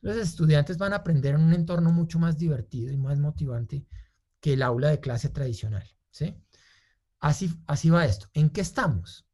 Los 0.05 0.17
estudiantes 0.17 0.77
van 0.77 0.93
a 0.93 0.97
aprender 0.97 1.33
en 1.33 1.41
un 1.41 1.51
entorno 1.51 1.91
mucho 1.91 2.19
más 2.19 2.37
divertido 2.37 2.93
y 2.93 2.97
más 2.97 3.17
motivante 3.17 3.87
que 4.39 4.53
el 4.53 4.61
aula 4.61 4.89
de 4.89 4.99
clase 4.99 5.29
tradicional. 5.29 5.83
¿sí? 6.11 6.39
Así, 7.19 7.59
así 7.65 7.89
va 7.89 8.05
esto. 8.05 8.27
¿En 8.35 8.51
qué 8.51 8.61
estamos? 8.61 9.25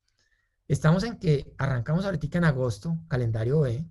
Estamos 0.70 1.04
en 1.04 1.20
que 1.20 1.54
arrancamos 1.58 2.06
ahorita 2.06 2.38
en 2.38 2.46
agosto, 2.46 3.04
calendario 3.10 3.60
B. 3.60 3.86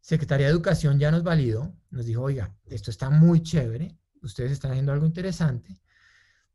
Secretaría 0.00 0.46
de 0.46 0.52
Educación 0.52 0.98
ya 0.98 1.10
nos 1.10 1.22
validó, 1.22 1.76
nos 1.90 2.06
dijo, 2.06 2.22
oiga, 2.22 2.56
esto 2.64 2.90
está 2.90 3.10
muy 3.10 3.42
chévere, 3.42 3.94
ustedes 4.22 4.52
están 4.52 4.70
haciendo 4.70 4.92
algo 4.92 5.04
interesante. 5.04 5.82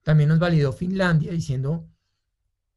También 0.01 0.29
nos 0.29 0.39
validó 0.39 0.73
Finlandia 0.73 1.31
diciendo, 1.31 1.87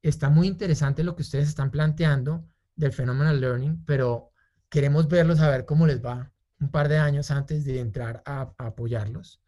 está 0.03 0.29
muy 0.29 0.49
interesante 0.49 1.03
lo 1.03 1.17
que 1.17 1.23
ustedes 1.23 1.49
están 1.49 1.71
planteando 1.71 2.47
del 2.77 2.93
Phenomenal 2.93 3.41
Learning, 3.41 3.83
pero 3.87 4.33
queremos 4.69 5.09
verlos 5.09 5.41
a 5.41 5.49
ver 5.49 5.65
cómo 5.65 5.87
les 5.87 6.05
va 6.05 6.31
un 6.63 6.71
par 6.71 6.89
de 6.89 6.97
años 6.97 7.31
antes 7.33 7.65
de 7.65 7.81
entrar 7.81 8.23
a, 8.25 8.55
apoyarlos. 8.57 9.43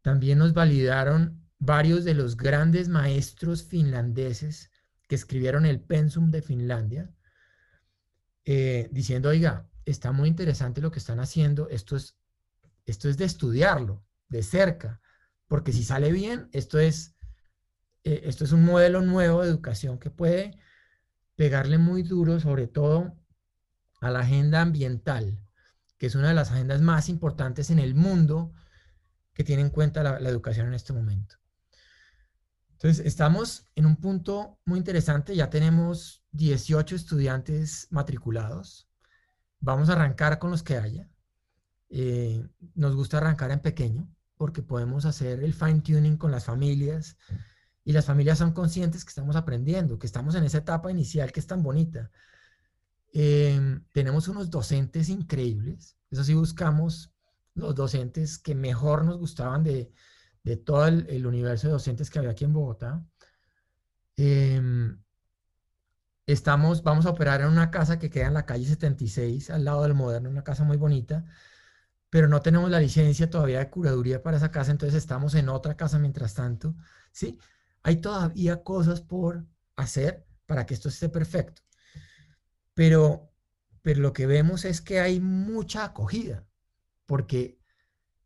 También 0.00 0.38
nos 0.38 0.54
validaron 0.54 1.46
varios 1.58 2.04
de 2.04 2.14
los 2.14 2.36
grandes 2.36 2.88
maestros 2.88 3.62
finlandeses 3.64 4.70
que 5.06 5.14
escribieron 5.14 5.66
el 5.66 5.80
Pensum 5.80 6.30
de 6.30 6.40
Finlandia, 6.40 7.10
eh, 8.46 8.88
diciendo, 8.92 9.28
oiga, 9.28 9.68
está 9.84 10.10
muy 10.12 10.28
interesante 10.28 10.80
lo 10.80 10.90
que 10.90 10.98
están 10.98 11.20
haciendo, 11.20 11.68
esto 11.68 11.96
es, 11.96 12.16
esto 12.86 13.08
es 13.10 13.18
de 13.18 13.26
estudiarlo 13.26 14.02
de 14.28 14.42
cerca, 14.42 15.00
porque 15.46 15.72
si 15.72 15.84
sale 15.84 16.10
bien, 16.12 16.48
esto 16.52 16.78
es, 16.78 17.14
eh, 18.04 18.22
esto 18.24 18.44
es 18.44 18.52
un 18.52 18.64
modelo 18.64 19.02
nuevo 19.02 19.42
de 19.42 19.50
educación 19.50 19.98
que 19.98 20.10
puede 20.10 20.58
pegarle 21.36 21.76
muy 21.76 22.02
duro, 22.02 22.40
sobre 22.40 22.68
todo 22.68 23.14
a 24.00 24.10
la 24.10 24.20
agenda 24.20 24.62
ambiental, 24.62 25.43
que 26.04 26.08
es 26.08 26.16
una 26.16 26.28
de 26.28 26.34
las 26.34 26.50
agendas 26.50 26.82
más 26.82 27.08
importantes 27.08 27.70
en 27.70 27.78
el 27.78 27.94
mundo 27.94 28.52
que 29.32 29.42
tiene 29.42 29.62
en 29.62 29.70
cuenta 29.70 30.02
la, 30.02 30.28
educación 30.28 30.66
en 30.66 30.74
este 30.74 30.92
momento. 30.92 31.36
Entonces, 32.72 33.06
estamos 33.06 33.70
en 33.74 33.86
un 33.86 33.96
punto 33.96 34.58
muy 34.66 34.78
interesante, 34.78 35.34
ya 35.34 35.48
tenemos 35.48 36.22
18 36.32 36.94
estudiantes 36.94 37.88
matriculados, 37.90 38.86
vamos 39.60 39.88
a 39.88 39.92
arrancar 39.92 40.38
con 40.38 40.50
los 40.50 40.62
que 40.62 40.76
haya. 40.76 41.08
Eh, 41.88 42.46
nos 42.74 42.94
gusta 42.94 43.16
arrancar 43.16 43.50
en 43.50 43.60
pequeño 43.60 44.06
porque 44.36 44.60
podemos 44.60 45.06
hacer 45.06 45.42
el 45.42 45.54
fine 45.54 45.80
tuning 45.80 46.18
con 46.18 46.30
las 46.30 46.44
familias 46.44 47.16
y 47.82 47.92
las 47.92 48.04
familias 48.04 48.36
son 48.36 48.52
conscientes 48.52 49.06
que 49.06 49.08
estamos 49.08 49.36
aprendiendo, 49.36 49.98
que 49.98 50.06
estamos 50.06 50.34
en 50.34 50.44
esa 50.44 50.58
etapa 50.58 50.90
inicial 50.90 51.32
que 51.32 51.40
es 51.40 51.46
tan 51.46 51.62
bonita. 51.62 52.10
Em, 53.16 53.84
tenemos 53.92 54.26
unos 54.26 54.50
docentes 54.50 55.08
increíbles, 55.08 55.96
eso 56.10 56.24
sí 56.24 56.34
buscamos 56.34 57.12
los 57.54 57.72
docentes 57.76 58.38
que 58.38 58.56
mejor 58.56 59.04
nos 59.04 59.18
gustaban 59.18 59.62
de, 59.62 59.92
de 60.42 60.56
todo 60.56 60.88
el, 60.88 61.24
universo 61.24 61.68
de 61.68 61.74
docentes 61.74 62.10
que 62.10 62.18
había 62.18 62.32
aquí 62.32 62.44
en 62.44 62.52
Bogotá. 62.52 63.06
Em, 64.16 64.98
estamos, 66.26 66.82
vamos 66.82 67.06
a 67.06 67.10
operar 67.10 67.40
en 67.42 67.48
una 67.48 67.70
casa 67.70 68.00
que 68.00 68.10
queda 68.10 68.26
en 68.26 68.34
la 68.34 68.46
calle 68.46 68.66
76, 68.66 69.50
al 69.50 69.64
lado 69.64 69.82
del 69.84 69.94
Moderno, 69.94 70.28
una 70.28 70.42
casa 70.42 70.64
muy 70.64 70.76
bonita, 70.76 71.24
pero 72.10 72.28
no 72.28 72.42
tenemos 72.42 72.70
la 72.70 72.80
licencia 72.80 73.30
todavía 73.30 73.60
de 73.60 73.70
curaduría 73.70 74.22
para 74.22 74.38
esa 74.38 74.50
casa, 74.50 74.72
entonces 74.72 74.98
estamos 74.98 75.34
en 75.36 75.48
otra 75.48 75.76
casa 75.76 76.00
mientras 76.00 76.34
tanto, 76.34 76.74
¿sí? 77.12 77.38
Hay 77.84 77.98
todavía 77.98 78.64
cosas 78.64 79.00
por 79.02 79.46
hacer 79.76 80.26
para 80.46 80.66
que 80.66 80.74
esto 80.74 80.88
esté 80.88 81.08
perfecto. 81.08 81.63
Pero, 82.74 83.32
pero 83.82 84.00
lo 84.00 84.12
que 84.12 84.26
vemos 84.26 84.64
es 84.64 84.80
que 84.80 85.00
hay 85.00 85.20
mucha 85.20 85.84
acogida, 85.84 86.46
porque 87.06 87.58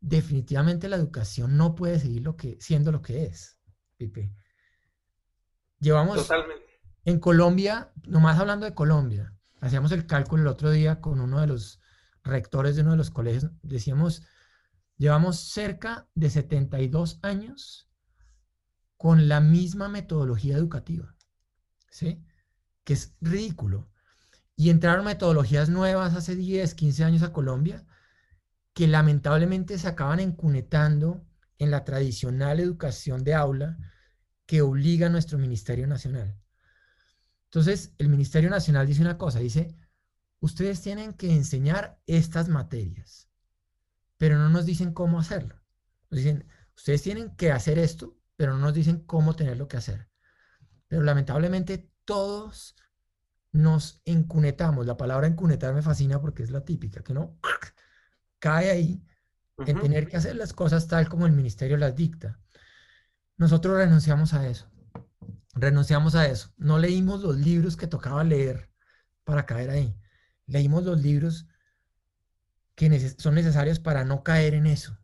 definitivamente 0.01 0.89
la 0.89 0.95
educación 0.95 1.57
no 1.57 1.75
puede 1.75 1.99
seguir 1.99 2.23
lo 2.23 2.35
que, 2.35 2.57
siendo 2.59 2.91
lo 2.91 3.01
que 3.01 3.25
es, 3.25 3.59
Pipe. 3.97 4.33
Llevamos 5.79 6.17
Totalmente. 6.17 6.65
en 7.05 7.19
Colombia, 7.19 7.91
nomás 8.03 8.39
hablando 8.39 8.65
de 8.65 8.73
Colombia, 8.73 9.33
hacíamos 9.61 9.91
el 9.91 10.05
cálculo 10.05 10.43
el 10.43 10.47
otro 10.47 10.71
día 10.71 10.99
con 11.01 11.19
uno 11.19 11.39
de 11.39 11.47
los 11.47 11.81
rectores 12.23 12.75
de 12.75 12.81
uno 12.81 12.91
de 12.91 12.97
los 12.97 13.11
colegios, 13.11 13.51
decíamos, 13.61 14.23
llevamos 14.97 15.39
cerca 15.39 16.07
de 16.15 16.29
72 16.29 17.19
años 17.21 17.89
con 18.97 19.29
la 19.29 19.39
misma 19.39 19.87
metodología 19.87 20.57
educativa, 20.57 21.15
¿sí? 21.89 22.23
Que 22.83 22.93
es 22.93 23.15
ridículo. 23.21 23.89
Y 24.59 24.71
entraron 24.71 25.05
metodologías 25.05 25.69
nuevas 25.69 26.15
hace 26.15 26.35
10, 26.35 26.75
15 26.75 27.05
años 27.05 27.23
a 27.23 27.31
Colombia 27.31 27.85
que 28.73 28.89
lamentablemente 28.89 29.77
se 29.77 29.87
acaban 29.87 30.19
encunetando 30.19 31.25
en 31.59 31.71
la 31.71 31.85
tradicional 31.85 32.59
educación 32.59 33.23
de 33.23 33.35
aula 33.35 33.77
que 34.45 34.61
obliga 34.61 35.07
a 35.07 35.09
nuestro 35.09 35.37
Ministerio 35.37 35.87
Nacional. 35.87 36.37
Entonces, 37.45 37.93
el 37.99 38.09
Ministerio 38.09 38.49
Nacional 38.49 38.85
dice 38.85 38.99
una 38.99 39.17
cosa, 39.17 39.39
dice, 39.39 39.77
ustedes 40.41 40.81
tienen 40.81 41.13
que 41.13 41.33
enseñar 41.33 41.97
estas 42.05 42.49
materias, 42.49 43.29
pero 44.17 44.37
no 44.37 44.49
nos 44.49 44.65
dicen 44.65 44.91
cómo 44.91 45.21
hacerlo. 45.21 45.55
Nos 46.09 46.17
dicen, 46.17 46.45
ustedes 46.75 47.01
tienen 47.01 47.33
que 47.37 47.53
hacer 47.53 47.79
esto, 47.79 48.17
pero 48.35 48.51
no 48.55 48.59
nos 48.59 48.73
dicen 48.73 49.05
cómo 49.05 49.37
tenerlo 49.37 49.69
que 49.69 49.77
hacer. 49.77 50.09
Pero 50.89 51.01
lamentablemente 51.01 51.89
todos 52.03 52.75
nos 53.51 54.01
encunetamos. 54.05 54.85
La 54.85 54.97
palabra 54.97 55.27
encunetar 55.27 55.73
me 55.73 55.81
fascina 55.81 56.21
porque 56.21 56.43
es 56.43 56.51
la 56.51 56.65
típica, 56.65 57.03
que 57.03 57.13
no 57.13 57.37
cae 58.39 58.69
ahí 58.69 59.05
en 59.65 59.79
tener 59.79 60.07
que 60.07 60.17
hacer 60.17 60.35
las 60.35 60.53
cosas 60.53 60.87
tal 60.87 61.09
como 61.09 61.25
el 61.25 61.33
ministerio 61.33 61.77
las 61.77 61.95
dicta. 61.95 62.39
Nosotros 63.37 63.77
renunciamos 63.77 64.33
a 64.33 64.47
eso. 64.47 64.69
Renunciamos 65.53 66.15
a 66.15 66.27
eso. 66.27 66.53
No 66.57 66.79
leímos 66.79 67.21
los 67.21 67.37
libros 67.37 67.75
que 67.75 67.87
tocaba 67.87 68.23
leer 68.23 68.69
para 69.23 69.45
caer 69.45 69.69
ahí. 69.69 69.95
Leímos 70.45 70.83
los 70.83 71.01
libros 71.01 71.47
que 72.75 73.09
son 73.17 73.35
necesarios 73.35 73.79
para 73.79 74.05
no 74.05 74.23
caer 74.23 74.53
en 74.53 74.67
eso. 74.67 74.97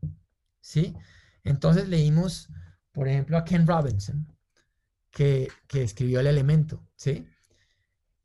¿Sí? 0.62 0.96
Entonces 1.44 1.90
leímos, 1.90 2.50
por 2.92 3.08
ejemplo, 3.08 3.38
a 3.38 3.44
Ken 3.44 3.68
Robinson, 3.68 4.28
que, 5.12 5.50
que 5.68 5.84
escribió 5.84 6.22
El 6.22 6.28
Elemento. 6.28 6.88
¿Sí? 6.96 7.28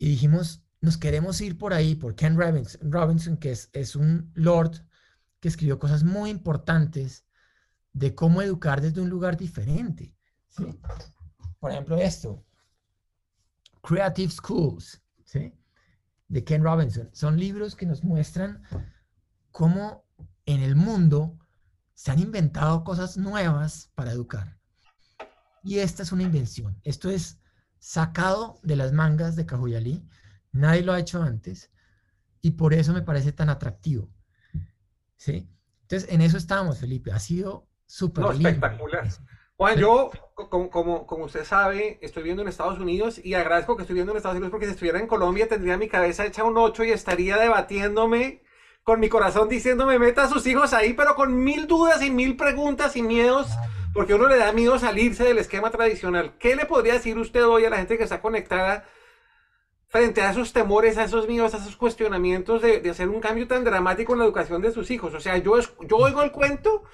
Y 0.00 0.08
dijimos, 0.08 0.62
nos 0.80 0.96
queremos 0.96 1.42
ir 1.42 1.58
por 1.58 1.74
ahí, 1.74 1.94
por 1.94 2.14
Ken 2.16 2.34
Robinson, 2.36 3.36
que 3.36 3.50
es, 3.50 3.96
un 3.96 4.32
lord 4.34 4.82
que 5.40 5.48
escribió 5.48 5.78
cosas 5.78 6.04
muy 6.04 6.30
importantes 6.30 7.26
de 7.92 8.14
cómo 8.14 8.40
educar 8.40 8.80
desde 8.80 9.02
un 9.02 9.10
lugar 9.10 9.36
diferente. 9.36 10.16
Por 11.58 11.70
ejemplo, 11.70 11.98
esto, 11.98 12.42
Creative 13.82 14.32
Schools, 14.32 15.02
¿sí? 15.24 15.52
de 16.28 16.44
Ken 16.44 16.64
Robinson. 16.64 17.10
Son 17.12 17.38
libros 17.38 17.76
que 17.76 17.84
nos 17.84 18.02
muestran 18.02 18.62
cómo 19.50 20.06
en 20.46 20.62
el 20.62 20.76
mundo 20.76 21.38
se 21.92 22.10
han 22.10 22.20
inventado 22.20 22.84
cosas 22.84 23.18
nuevas 23.18 23.90
para 23.94 24.12
educar. 24.12 24.58
Y 25.62 25.80
esta 25.80 26.04
es 26.04 26.10
una 26.10 26.22
invención. 26.22 26.80
Esto 26.84 27.10
es 27.10 27.38
sacado 27.80 28.60
de 28.62 28.76
las 28.76 28.92
mangas 28.92 29.34
de 29.34 29.46
Cajuyalí. 29.46 30.06
Nadie 30.52 30.82
lo 30.82 30.92
ha 30.92 31.00
hecho 31.00 31.22
antes 31.22 31.70
y 32.40 32.52
por 32.52 32.74
eso 32.74 32.92
me 32.92 33.02
parece 33.02 33.32
tan 33.32 33.50
atractivo. 33.50 34.08
¿Sí? 35.16 35.48
Entonces, 35.82 36.08
en 36.10 36.20
eso 36.20 36.36
estamos, 36.36 36.78
Felipe. 36.78 37.10
Ha 37.10 37.18
sido 37.18 37.66
súper 37.86 38.24
no, 38.24 38.32
espectacular. 38.32 39.08
Juan, 39.56 39.76
yo, 39.76 40.10
como, 40.34 40.70
como, 40.70 41.06
como, 41.06 41.24
usted 41.24 41.44
sabe, 41.44 41.98
estoy 42.00 42.22
viendo 42.22 42.42
en 42.42 42.48
Estados 42.48 42.78
Unidos 42.78 43.20
y 43.22 43.34
agradezco 43.34 43.76
que 43.76 43.82
estoy 43.82 43.94
viendo 43.94 44.12
en 44.12 44.16
Estados 44.16 44.36
Unidos 44.36 44.50
porque 44.50 44.66
si 44.66 44.72
estuviera 44.72 44.98
en 44.98 45.06
Colombia 45.06 45.48
tendría 45.48 45.76
mi 45.76 45.88
cabeza 45.88 46.24
hecha 46.24 46.44
un 46.44 46.56
8 46.56 46.84
y 46.84 46.92
estaría 46.92 47.36
debatiéndome 47.36 48.42
con 48.82 49.00
mi 49.00 49.10
corazón 49.10 49.50
diciéndome 49.50 49.98
meta 49.98 50.24
a 50.24 50.28
sus 50.28 50.46
hijos 50.46 50.72
ahí, 50.72 50.94
pero 50.94 51.14
con 51.14 51.36
mil 51.44 51.66
dudas 51.66 52.00
y 52.02 52.10
mil 52.10 52.36
preguntas 52.36 52.96
y 52.96 53.02
miedos 53.02 53.48
porque 53.92 54.14
uno 54.14 54.28
le 54.28 54.36
da 54.36 54.52
miedo 54.52 54.78
salirse 54.78 55.24
del 55.24 55.38
esquema 55.38 55.70
tradicional. 55.70 56.34
¿Qué 56.38 56.54
le 56.56 56.66
podría 56.66 56.94
decir 56.94 57.18
usted 57.18 57.44
hoy 57.44 57.64
a 57.64 57.70
la 57.70 57.78
gente 57.78 57.98
que 57.98 58.04
está 58.04 58.20
conectada 58.20 58.84
frente 59.88 60.22
a 60.22 60.30
esos 60.30 60.52
temores, 60.52 60.96
a 60.98 61.04
esos 61.04 61.26
miedos, 61.26 61.54
a 61.54 61.56
esos 61.56 61.76
cuestionamientos 61.76 62.62
de, 62.62 62.88
hacer 62.88 63.08
un 63.08 63.20
cambio 63.20 63.48
tan 63.48 63.64
dramático 63.64 64.12
en 64.12 64.20
la 64.20 64.24
educación 64.24 64.62
de 64.62 64.72
sus 64.72 64.90
hijos? 64.90 65.14
O 65.14 65.20
sea, 65.20 65.36
yo, 65.38 65.58
yo 65.58 65.96
oigo 65.96 66.22
el 66.22 66.30
cuento 66.30 66.84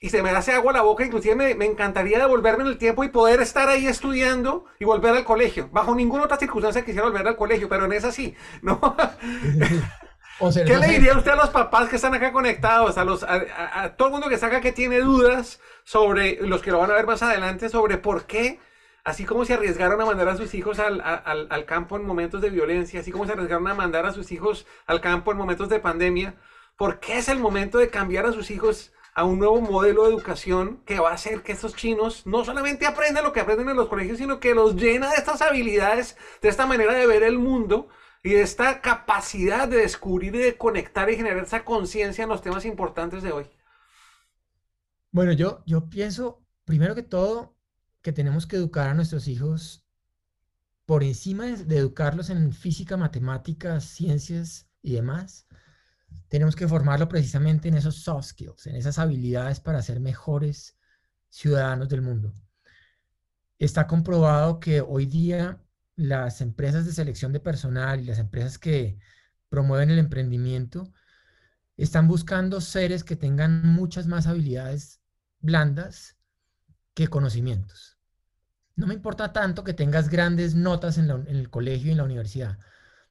y 0.00 0.10
se 0.10 0.22
me 0.22 0.30
hace 0.30 0.52
agua 0.52 0.72
la 0.72 0.82
boca, 0.82 1.04
inclusive 1.04 1.34
me, 1.34 1.54
me, 1.54 1.64
encantaría 1.64 2.18
devolverme 2.18 2.64
en 2.64 2.70
el 2.70 2.78
tiempo 2.78 3.02
y 3.02 3.08
poder 3.08 3.40
estar 3.40 3.68
ahí 3.68 3.86
estudiando 3.86 4.66
y 4.78 4.84
volver 4.84 5.14
al 5.14 5.24
colegio. 5.24 5.68
Bajo 5.72 5.94
ninguna 5.94 6.24
otra 6.24 6.36
circunstancia 6.36 6.84
quisiera 6.84 7.08
volver 7.08 7.26
al 7.26 7.36
colegio, 7.36 7.68
pero 7.68 7.86
en 7.86 7.92
esa 7.92 8.12
sí, 8.12 8.34
¿no? 8.62 8.78
¿Qué 10.38 10.76
le 10.76 10.86
diría 10.88 11.16
usted 11.16 11.30
a 11.30 11.36
los 11.36 11.48
papás 11.48 11.88
que 11.88 11.96
están 11.96 12.14
acá 12.14 12.30
conectados, 12.30 12.98
a, 12.98 13.04
los, 13.04 13.22
a, 13.22 13.94
todo 13.96 14.08
el 14.08 14.12
mundo 14.12 14.28
que 14.28 14.34
está 14.34 14.48
acá 14.48 14.60
que 14.60 14.72
tiene 14.72 15.00
dudas 15.00 15.60
sobre 15.84 16.38
los 16.46 16.60
que 16.60 16.70
lo 16.70 16.78
van 16.78 16.90
a 16.90 16.94
ver 16.94 17.06
más 17.06 17.22
adelante, 17.22 17.68
sobre 17.68 17.96
por 17.96 18.26
qué 18.26 18.60
así 19.04 19.24
como 19.24 19.44
se 19.44 19.54
arriesgaron 19.54 20.00
a 20.00 20.04
mandar 20.04 20.28
a 20.28 20.36
sus 20.36 20.52
hijos 20.54 20.78
al, 20.78 21.00
al, 21.00 21.46
al, 21.48 21.64
campo 21.64 21.96
en 21.96 22.04
momentos 22.04 22.42
de 22.42 22.50
violencia, 22.50 23.00
así 23.00 23.12
como 23.12 23.24
se 23.24 23.32
arriesgaron 23.32 23.66
a 23.68 23.74
mandar 23.74 24.04
a 24.04 24.12
sus 24.12 24.30
hijos 24.32 24.66
al 24.86 25.00
campo 25.00 25.30
en 25.30 25.38
momentos 25.38 25.68
de 25.68 25.78
pandemia, 25.78 26.34
¿por 26.76 26.98
qué 26.98 27.18
es 27.18 27.28
el 27.28 27.38
momento 27.38 27.78
de 27.78 27.88
cambiar 27.88 28.26
a 28.26 28.32
sus 28.32 28.50
hijos 28.50 28.92
a 29.14 29.24
un 29.24 29.38
nuevo 29.38 29.62
modelo 29.62 30.04
de 30.04 30.10
educación 30.10 30.82
que 30.84 30.98
va 30.98 31.10
a 31.10 31.14
hacer 31.14 31.42
que 31.42 31.52
estos 31.52 31.74
chinos 31.74 32.26
no 32.26 32.44
solamente 32.44 32.84
aprendan 32.84 33.24
lo 33.24 33.32
que 33.32 33.40
aprenden 33.40 33.70
en 33.70 33.76
los 33.76 33.88
colegios, 33.88 34.18
sino 34.18 34.40
que 34.40 34.54
los 34.54 34.74
llena 34.74 35.08
de 35.08 35.16
estas 35.16 35.40
habilidades, 35.40 36.18
de 36.42 36.50
esta 36.50 36.66
manera 36.66 36.92
de 36.92 37.06
ver 37.06 37.22
el 37.22 37.38
mundo 37.38 37.88
y 38.26 38.30
de 38.30 38.42
esta 38.42 38.80
capacidad 38.80 39.68
de 39.68 39.76
descubrir 39.76 40.34
y 40.34 40.38
de 40.38 40.58
conectar 40.58 41.08
y 41.08 41.14
generar 41.14 41.44
esa 41.44 41.64
conciencia 41.64 42.24
en 42.24 42.28
los 42.28 42.42
temas 42.42 42.64
importantes 42.64 43.22
de 43.22 43.30
hoy? 43.30 43.46
Bueno, 45.12 45.30
yo, 45.30 45.62
yo 45.64 45.88
pienso, 45.88 46.44
primero 46.64 46.96
que 46.96 47.04
todo, 47.04 47.56
que 48.02 48.12
tenemos 48.12 48.44
que 48.44 48.56
educar 48.56 48.88
a 48.88 48.94
nuestros 48.94 49.28
hijos 49.28 49.86
por 50.86 51.04
encima 51.04 51.46
de, 51.46 51.78
educarlos 51.78 52.28
en 52.30 52.52
física, 52.52 52.96
matemáticas, 52.96 53.84
ciencias 53.84 54.68
y 54.82 54.94
demás, 54.94 55.46
tenemos 56.26 56.56
que 56.56 56.66
formarlo 56.66 57.08
precisamente 57.08 57.68
en 57.68 57.76
esos 57.76 57.94
soft 57.94 58.26
skills, 58.30 58.66
en 58.66 58.74
esas 58.74 58.98
habilidades 58.98 59.60
para 59.60 59.82
ser 59.82 60.00
mejores 60.00 60.76
ciudadanos 61.28 61.88
del 61.88 62.02
mundo. 62.02 62.34
Está 63.60 63.86
comprobado 63.86 64.58
que 64.58 64.80
hoy 64.80 65.06
día 65.06 65.62
las 65.96 66.40
empresas 66.40 66.84
de 66.84 66.92
selección 66.92 67.32
de 67.32 67.40
personal 67.40 68.00
y 68.00 68.04
las 68.04 68.18
empresas 68.18 68.58
que 68.58 68.98
promueven 69.48 69.90
el 69.90 69.98
emprendimiento 69.98 70.92
están 71.76 72.08
buscando 72.08 72.60
seres 72.60 73.04
que 73.04 73.16
tengan 73.16 73.66
muchas 73.66 74.06
más 74.06 74.26
habilidades 74.26 75.00
blandas 75.40 76.16
que 76.94 77.08
conocimientos. 77.08 77.98
No 78.76 78.86
me 78.86 78.94
importa 78.94 79.32
tanto 79.32 79.64
que 79.64 79.74
tengas 79.74 80.08
grandes 80.08 80.54
notas 80.54 80.98
en, 80.98 81.10
el 81.10 81.50
colegio 81.50 81.88
y 81.88 81.92
en 81.92 81.96
la 81.96 82.04
universidad. 82.04 82.58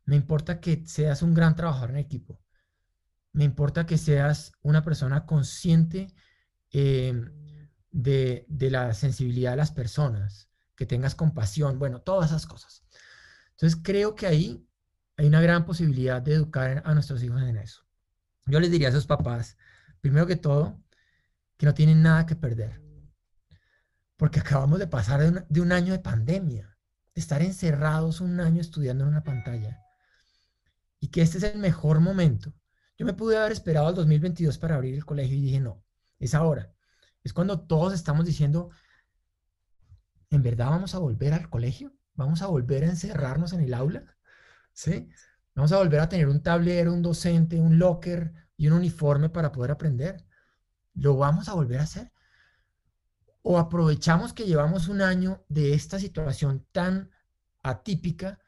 Me 0.06 0.16
importa 0.16 0.60
que 0.60 0.86
seas 0.86 1.24
un 1.24 1.34
gran 1.34 1.56
trabajador 1.56 1.92
en 1.92 1.98
equipo. 1.98 2.40
Me 3.34 3.44
importa 3.44 3.86
que 3.86 3.98
seas 3.98 4.52
una 4.62 4.84
persona 4.84 5.26
consciente 5.26 6.14
em, 6.72 7.32
de, 7.92 8.46
la 8.48 8.94
sensibilidad 8.94 9.52
de 9.52 9.58
las 9.58 9.72
personas, 9.72 10.50
que 10.76 10.86
tengas 10.86 11.16
compasión, 11.16 11.80
bueno, 11.80 12.02
todas 12.02 12.32
esas 12.32 12.46
cosas. 12.46 12.84
Entonces 13.52 13.80
creo 13.82 14.16
que 14.16 14.28
ahí 14.28 14.68
hay 15.18 15.28
una 15.28 15.42
gran 15.42 15.66
posibilidad 15.66 16.22
de 16.22 16.34
educar 16.34 16.84
a 16.86 16.94
nuestros 16.94 17.24
hijos 17.24 17.42
en 17.42 17.58
eso. 17.58 17.84
Yo 18.48 18.60
les 18.60 18.72
diría 18.72 18.88
a 18.88 18.92
esos 18.92 19.08
papás, 19.08 19.58
primero 20.02 20.28
que 20.28 20.36
todo, 20.36 20.80
que 21.58 21.66
no 21.66 21.74
tienen 21.74 22.02
nada 22.02 22.26
que 22.26 22.36
perder 22.36 22.86
porque 24.18 24.40
acabamos 24.40 24.80
de 24.80 24.88
pasar 24.88 25.46
de 25.50 25.62
un, 25.62 25.72
año 25.72 25.94
de 25.94 26.00
pandemia, 26.00 26.78
de 27.14 27.22
estar 27.22 27.42
encerrados 27.42 28.22
un 28.22 28.40
año 28.40 28.62
estudiando 28.62 29.04
en 29.04 29.10
una 29.10 29.24
pantalla, 29.24 29.82
y 31.00 31.10
que 31.10 31.22
este 31.22 31.38
es 31.38 31.44
el 31.44 31.60
mejor 31.60 32.00
momento. 32.00 32.54
Yo 32.98 33.06
me 33.06 33.14
pude 33.14 33.38
haber 33.38 33.52
esperado 33.52 33.88
al 33.88 33.96
2022 33.96 34.58
para 34.58 34.76
abrir 34.76 34.96
el 34.96 35.06
colegio 35.06 35.38
y 35.38 35.42
dije, 35.42 35.60
no, 35.60 35.84
es 36.18 36.34
ahora. 36.34 36.72
Es 37.24 37.34
cuando 37.34 37.60
todos 37.60 37.94
estamos 37.94 38.26
diciendo, 38.26 38.70
¿en 40.30 40.44
verdad 40.44 40.70
vamos 40.70 40.96
a 40.96 41.00
volver 41.00 41.34
al 41.34 41.50
colegio? 41.50 41.94
¿Vamos 42.14 42.42
a 42.42 42.48
volver 42.48 42.84
a 42.84 42.88
encerrarnos 42.88 43.54
en 43.54 43.62
el 43.62 43.74
aula? 43.74 44.04
¿Sí? 44.74 45.10
¿Vamos 45.56 45.72
a 45.72 45.78
volver 45.78 46.00
a 46.02 46.10
tener 46.10 46.28
un 46.28 46.42
tablero, 46.44 46.94
un 46.94 47.02
docente, 47.02 47.60
un 47.60 47.80
locker 47.80 48.34
y 48.58 48.68
un 48.68 48.74
uniforme 48.74 49.30
para 49.30 49.52
poder 49.52 49.72
aprender? 49.72 50.26
¿Lo 50.94 51.18
vamos 51.18 51.50
a 51.50 51.54
volver 51.54 51.80
a 51.80 51.84
hacer? 51.84 52.12
o 53.48 53.60
aprovechamos 53.60 54.34
que 54.34 54.46
llevamos 54.46 54.88
un 54.88 55.04
año 55.04 55.46
de 55.50 55.76
esta 55.76 56.00
situación 56.00 56.66
tan 56.72 57.12
atípica 57.62 58.40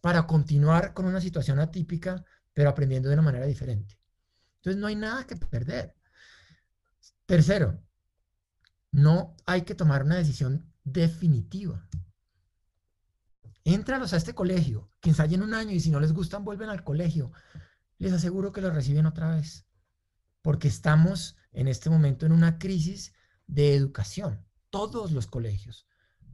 para 0.00 0.28
continuar 0.28 0.94
con 0.94 1.06
una 1.06 1.20
situación 1.20 1.58
atípica, 1.58 2.24
pero 2.52 2.68
aprendiendo 2.68 3.08
de 3.08 3.14
una 3.14 3.24
manera 3.24 3.46
diferente. 3.46 3.98
Entonces 4.58 4.80
no 4.80 4.86
hay 4.86 4.94
nada 4.94 5.26
que 5.26 5.34
perder. 5.34 5.96
Tercero, 7.26 7.82
no 8.92 9.34
hay 9.44 9.62
que 9.62 9.74
tomar 9.74 10.04
una 10.04 10.18
decisión 10.18 10.72
definitiva. 10.84 11.88
Éntralos 13.64 14.12
a 14.12 14.18
este 14.18 14.34
colegio, 14.34 14.90
que 15.00 15.10
ensayen 15.10 15.42
un 15.42 15.54
año 15.54 15.72
y 15.72 15.80
si 15.80 15.90
no 15.90 15.98
les 15.98 16.12
gustan 16.12 16.44
vuelven 16.44 16.68
al 16.68 16.84
colegio. 16.84 17.32
Les 17.98 18.12
aseguro 18.12 18.52
que 18.52 18.60
lo 18.60 18.70
reciben 18.70 19.06
otra 19.06 19.34
vez, 19.34 19.66
porque 20.42 20.68
estamos 20.68 21.36
en 21.52 21.68
este 21.68 21.88
momento 21.88 22.26
en 22.26 22.32
una 22.32 22.58
crisis 22.58 23.14
de 23.46 23.74
educación. 23.74 24.44
Todos 24.68 25.12
los 25.12 25.26
colegios, 25.26 25.86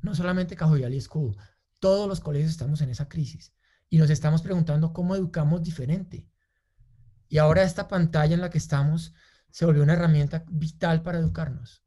no 0.02 0.14
solamente 0.14 0.56
Cajoyali 0.56 1.00
School, 1.00 1.36
todos 1.78 2.08
los 2.08 2.20
colegios 2.20 2.50
estamos 2.50 2.80
en 2.80 2.90
esa 2.90 3.08
crisis 3.08 3.54
y 3.88 3.98
nos 3.98 4.10
estamos 4.10 4.42
preguntando 4.42 4.92
cómo 4.92 5.14
educamos 5.14 5.62
diferente. 5.62 6.28
Y 7.28 7.38
ahora 7.38 7.62
esta 7.62 7.86
pantalla 7.86 8.34
en 8.34 8.40
la 8.40 8.50
que 8.50 8.58
estamos 8.58 9.14
se 9.50 9.64
volvió 9.64 9.82
una 9.82 9.92
herramienta 9.92 10.44
vital 10.48 11.02
para 11.02 11.18
educarnos. 11.18 11.84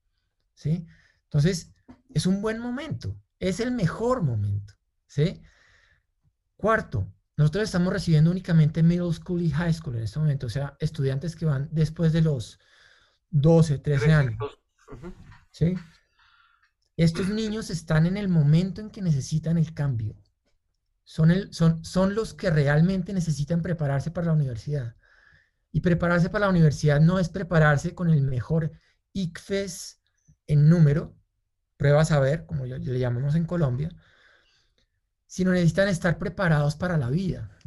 ¿sí? 0.53 0.85
Entonces, 1.23 1.72
es 2.13 2.25
un 2.25 2.41
buen 2.41 2.59
momento, 2.59 3.17
es 3.39 3.59
el 3.59 3.71
mejor 3.71 4.21
momento. 4.21 4.73
¿sí? 5.07 5.41
Cuarto, 6.55 7.11
nosotros 7.35 7.63
estamos 7.63 7.91
recibiendo 7.91 8.31
únicamente 8.31 8.83
middle 8.83 9.13
school 9.13 9.41
y 9.41 9.49
high 9.49 9.73
school 9.73 9.95
en 9.95 10.03
este 10.03 10.19
momento, 10.19 10.47
o 10.47 10.49
sea, 10.49 10.77
estudiantes 10.79 11.35
que 11.35 11.45
van 11.45 11.69
después 11.71 12.13
de 12.13 12.21
los 12.21 12.59
12, 13.31 13.79
13 13.79 14.13
años. 14.13 14.37
¿sí? 15.51 15.75
Estos 16.95 17.29
niños 17.29 17.69
están 17.69 18.05
en 18.05 18.17
el 18.17 18.29
momento 18.29 18.81
en 18.81 18.91
que 18.91 19.01
necesitan 19.01 19.57
el 19.57 19.73
cambio. 19.73 20.15
Son, 21.03 21.31
el, 21.31 21.53
son, 21.53 21.83
son 21.83 22.15
los 22.15 22.33
que 22.33 22.49
realmente 22.49 23.13
necesitan 23.13 23.61
prepararse 23.61 24.11
para 24.11 24.27
la 24.27 24.33
universidad. 24.33 24.95
Y 25.71 25.81
prepararse 25.81 26.29
para 26.29 26.45
la 26.45 26.51
universidad 26.51 27.01
no 27.01 27.17
es 27.17 27.29
prepararse 27.29 27.95
con 27.95 28.09
el 28.09 28.21
mejor 28.21 28.71
ICFES 29.13 29.99
en 30.45 30.69
número, 30.69 31.17
prueba 31.83 32.01
a 32.01 32.05
saber, 32.05 32.45
como 32.45 32.65
le 32.65 32.99
llamamos 32.99 33.35
en 33.35 33.45
Colombia, 33.45 33.89
sino 35.27 35.51
necesitan 35.51 35.89
estar 35.89 36.17
preparados 36.17 36.75
para 36.75 36.97
la 36.97 37.09
vida. 37.09 37.57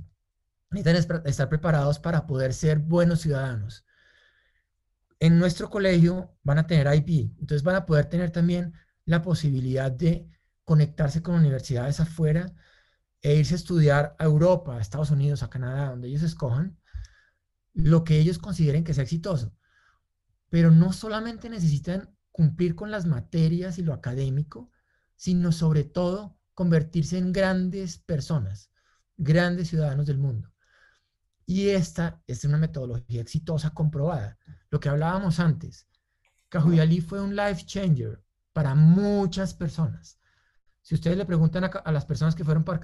Necesitan 0.70 1.22
estar 1.26 1.48
preparados 1.48 1.98
para 1.98 2.26
poder 2.26 2.54
ser 2.54 2.78
buenos 2.78 3.20
ciudadanos 3.20 3.86
en 5.20 5.38
nuestro 5.38 5.70
colegio 5.70 6.36
van 6.42 6.58
a 6.58 6.66
tener 6.66 6.92
IP, 6.94 7.32
entonces 7.40 7.62
van 7.62 7.76
a 7.76 7.86
poder 7.86 8.06
tener 8.06 8.30
también 8.30 8.74
la 9.04 9.22
posibilidad 9.22 9.90
de 9.90 10.28
conectarse 10.64 11.22
con 11.22 11.36
universidades 11.36 12.00
afuera 12.00 12.52
e 13.22 13.34
irse 13.34 13.54
a 13.54 13.56
estudiar 13.56 14.16
a 14.18 14.24
Europa, 14.24 14.76
a 14.76 14.80
Estados 14.80 15.10
Unidos, 15.10 15.42
a 15.42 15.50
Canadá, 15.50 15.90
donde 15.90 16.08
ellos 16.08 16.22
escojan, 16.22 16.78
lo 17.72 18.04
que 18.04 18.18
ellos 18.18 18.38
consideren 18.38 18.84
que 18.84 18.94
sea 18.94 19.04
exitoso. 19.04 19.54
Pero 20.48 20.70
no 20.70 20.92
solamente 20.92 21.48
necesitan 21.48 22.15
cumplir 22.36 22.74
con 22.74 22.90
las 22.90 23.06
materias 23.06 23.78
y 23.78 23.82
lo 23.82 23.94
académico, 23.94 24.70
sino 25.14 25.52
sobre 25.52 25.84
todo 25.84 26.38
convertirse 26.52 27.16
en 27.16 27.32
grandes 27.32 27.96
personas, 27.96 28.70
grandes 29.16 29.68
ciudadanos 29.68 30.04
del 30.04 30.18
mundo. 30.18 30.52
Y 31.46 31.70
esta 31.70 32.22
es 32.26 32.44
una 32.44 32.58
metodología 32.58 33.22
exitosa 33.22 33.70
comprobada. 33.70 34.36
Lo 34.68 34.78
que 34.78 34.90
hablábamos 34.90 35.40
antes, 35.40 35.88
Cajuyalí 36.50 37.00
fue 37.00 37.22
un 37.22 37.34
life 37.34 37.64
changer 37.64 38.22
para 38.52 38.74
muchas 38.74 39.54
personas. 39.54 40.20
Si 40.82 40.94
ustedes 40.94 41.16
le 41.16 41.24
preguntan 41.24 41.64
a, 41.64 41.90
las 41.90 42.04
personas 42.04 42.34
que 42.34 42.44
fueron 42.44 42.64
para 42.64 42.82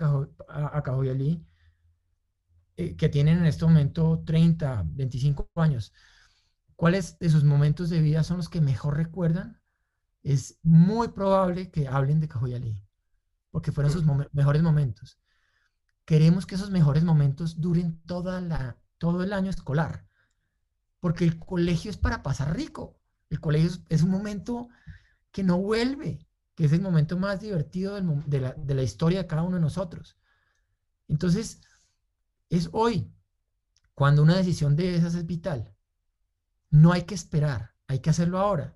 a, 0.48 0.82
Cajuyalí, 0.82 1.46
eh, 2.78 2.96
que 2.96 3.10
tienen 3.10 3.40
en 3.40 3.44
este 3.44 3.66
momento 3.66 4.22
30, 4.24 4.84
25 4.86 5.50
años, 5.56 5.92
¿cuáles 6.76 7.18
de 7.18 7.28
sus 7.30 7.44
momentos 7.44 7.90
de 7.90 8.00
vida 8.00 8.22
son 8.24 8.38
los 8.38 8.48
que 8.48 8.60
mejor 8.60 8.96
recuerdan? 8.96 9.60
Es 10.22 10.58
muy 10.62 11.08
probable 11.08 11.70
que 11.70 11.88
hablen 11.88 12.20
de 12.20 12.28
Cajuyalí, 12.28 12.84
porque 13.50 13.72
fueron 13.72 13.92
sus 13.92 14.04
mejores 14.32 14.62
momentos 14.62 15.18
queremos 16.04 16.46
que 16.46 16.54
esos 16.56 16.70
mejores 16.70 17.04
momentos 17.04 17.60
duren 17.60 18.00
toda 18.06 18.40
la, 18.40 18.76
todo 18.98 19.22
el 19.22 19.32
año 19.32 19.50
escolar, 19.50 20.06
porque 21.00 21.24
el 21.24 21.38
colegio 21.38 21.90
es 21.90 21.96
para 21.96 22.22
pasar 22.22 22.54
rico. 22.56 23.00
El 23.30 23.40
colegio 23.40 23.70
es, 23.88 24.02
un 24.02 24.10
momento 24.10 24.68
que 25.30 25.42
no 25.42 25.58
vuelve, 25.58 26.26
que 26.54 26.66
es 26.66 26.72
el 26.72 26.82
momento 26.82 27.16
más 27.16 27.40
divertido 27.40 27.94
de, 28.26 28.40
la, 28.40 28.52
de 28.52 28.74
la 28.74 28.82
historia 28.82 29.22
de 29.22 29.26
cada 29.26 29.42
uno 29.42 29.56
de 29.56 29.62
nosotros. 29.62 30.18
Entonces, 31.08 31.62
es 32.50 32.68
hoy 32.72 33.10
cuando 33.94 34.22
una 34.22 34.36
decisión 34.36 34.76
de 34.76 34.96
esas 34.96 35.14
es 35.14 35.26
vital. 35.26 35.74
No 36.72 36.90
hay 36.92 37.02
que 37.02 37.14
esperar, 37.14 37.74
hay 37.86 38.00
que 38.00 38.10
hacerlo 38.10 38.38
ahora. 38.38 38.74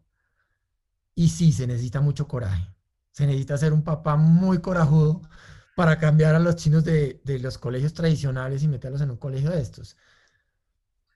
Y 1.15 1.31
sí, 1.31 1.51
se 1.53 1.67
necesita 1.67 2.03
mucho 2.03 2.29
coraje. 2.29 2.73
Se 3.11 3.27
necesita 3.27 3.57
ser 3.57 3.73
un 3.73 3.83
papá 3.83 4.17
muy 4.17 4.61
corajudo 4.61 5.23
para 5.75 5.99
cambiar 5.99 6.35
a 6.35 6.39
los 6.39 6.57
chinos 6.57 6.85
de, 6.85 7.23
los 7.41 7.57
colegios 7.57 7.95
tradicionales 7.95 8.63
y 8.63 8.69
meterlos 8.69 9.01
en 9.01 9.11
un 9.11 9.17
colegio 9.17 9.51
de 9.51 9.63
estos. 9.63 9.97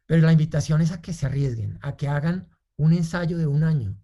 Pero 0.07 0.23
la 0.23 0.33
invitación 0.33 0.81
es 0.81 0.91
a 0.91 1.03
que 1.03 1.13
se 1.13 1.27
arriesguen, 1.27 1.79
a 1.83 1.97
que 1.97 2.09
hagan 2.09 2.49
un 2.77 2.95
ensayo 2.95 3.37
de 3.37 3.47
un 3.47 3.63
año 3.63 4.03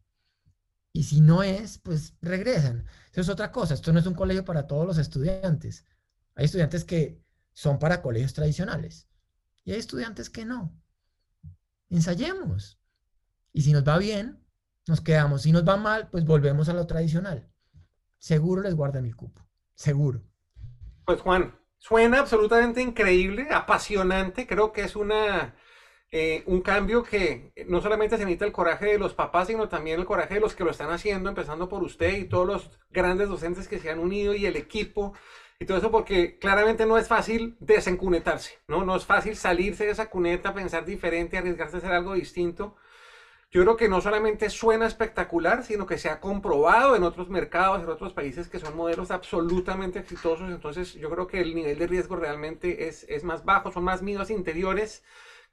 Y 0.93 1.05
si 1.05 1.23
no 1.23 1.43
es, 1.43 1.79
pues 1.79 2.15
regresan. 2.21 2.85
Eso 3.11 3.23
es 3.23 3.29
otra 3.31 3.51
cosa. 3.53 3.73
Esto 3.73 3.91
no 3.93 4.01
es 4.01 4.07
un 4.07 4.15
colegio 4.15 4.45
para 4.45 4.67
todos 4.67 4.87
los 4.87 4.99
estudiantes. 4.99 5.87
Hay 6.35 6.45
estudiantes 6.45 6.85
que 6.85 7.23
son 7.55 7.79
para 7.79 8.03
colegios 8.03 8.35
tradicionales 8.35 9.09
y 9.65 9.73
hay 9.73 9.79
estudiantes 9.79 10.29
que 10.29 10.45
no. 10.45 10.79
Ensayemos. 11.91 12.81
Y 13.53 13.63
si 13.63 13.73
nos 13.73 13.87
va 13.87 13.99
bien, 13.99 14.45
nos 14.87 15.01
quedamos. 15.01 15.43
Si 15.43 15.53
nos 15.53 15.67
va 15.67 15.77
mal, 15.77 16.09
pues 16.11 16.25
volvemos 16.25 16.69
a 16.69 16.75
lo 16.75 16.87
tradicional. 16.87 17.49
Seguro 18.19 18.63
les 18.63 18.75
guardan 18.75 19.05
el 19.05 19.17
cupo. 19.17 19.47
Seguro. 19.75 20.23
Pues 21.05 21.21
Juan, 21.21 21.59
suena 21.79 22.21
absolutamente 22.21 22.81
increíble, 22.81 23.49
apasionante. 23.51 24.47
Creo 24.47 24.73
que 24.73 24.83
es 24.83 24.97
una, 24.97 25.55
eh, 26.11 26.43
un 26.47 26.61
cambio 26.63 27.03
que 27.03 27.53
no 27.69 27.81
solamente 27.81 28.17
se 28.17 28.25
necesita 28.25 28.45
el 28.45 28.53
coraje 28.53 28.87
de 28.87 28.99
los 28.99 29.15
papás, 29.15 29.49
sino 29.49 29.69
también 29.69 30.01
el 30.01 30.07
coraje 30.07 30.35
de 30.35 30.41
los 30.41 30.55
que 30.55 30.65
lo 30.65 30.71
están 30.71 30.91
haciendo, 30.91 31.29
empezando 31.29 31.69
por 31.69 31.83
usted 31.83 32.17
y 32.17 32.25
todos 32.25 32.47
los 32.47 32.71
grandes 32.91 33.29
docentes 33.29 33.69
que 33.69 33.79
se 33.79 33.91
han 33.91 33.99
unido 33.99 34.35
y 34.35 34.47
el 34.47 34.57
equipo 34.57 35.15
y 35.59 35.65
todo 35.65 35.79
eso, 35.79 35.91
porque 35.91 36.39
claramente 36.39 36.85
no 36.87 36.99
es 36.99 37.09
fácil 37.09 37.57
desencunetarse, 37.61 38.59
¿no? 38.69 38.85
No 38.85 38.97
es 38.97 39.07
fácil 39.07 39.37
salirse 39.37 39.87
de 39.87 39.93
esa 39.93 40.11
cuneta, 40.11 40.53
pensar 40.55 40.85
diferente, 40.85 41.39
arriesgarse 41.39 41.77
a 41.77 41.79
hacer 41.79 41.93
algo 41.93 42.15
distinto. 42.15 42.77
Yo 43.51 43.63
creo 43.63 43.77
que 43.77 43.89
no 43.89 44.01
solamente 44.03 44.51
suena 44.51 44.87
espectacular, 44.87 45.65
sino 45.65 45.87
que 45.87 45.99
se 45.99 46.11
ha 46.11 46.21
comprobado 46.21 46.95
en 46.95 47.05
otros 47.05 47.31
mercados, 47.31 47.83
en 47.83 47.89
otros 47.89 48.13
países 48.13 48.49
que 48.49 48.59
son 48.59 48.77
modelos 48.77 49.11
absolutamente 49.11 49.99
exitosos. 50.01 50.51
Entonces 50.51 50.95
yo 50.95 51.09
creo 51.11 51.27
que 51.27 51.41
el 51.41 51.55
nivel 51.55 51.79
de 51.79 51.87
riesgo 51.87 52.17
realmente 52.17 52.89
es, 52.89 53.07
es 53.09 53.25
más 53.25 53.45
bajo, 53.45 53.73
son 53.73 53.85
más 53.85 54.03
miedos 54.03 54.31
interiores 54.31 55.05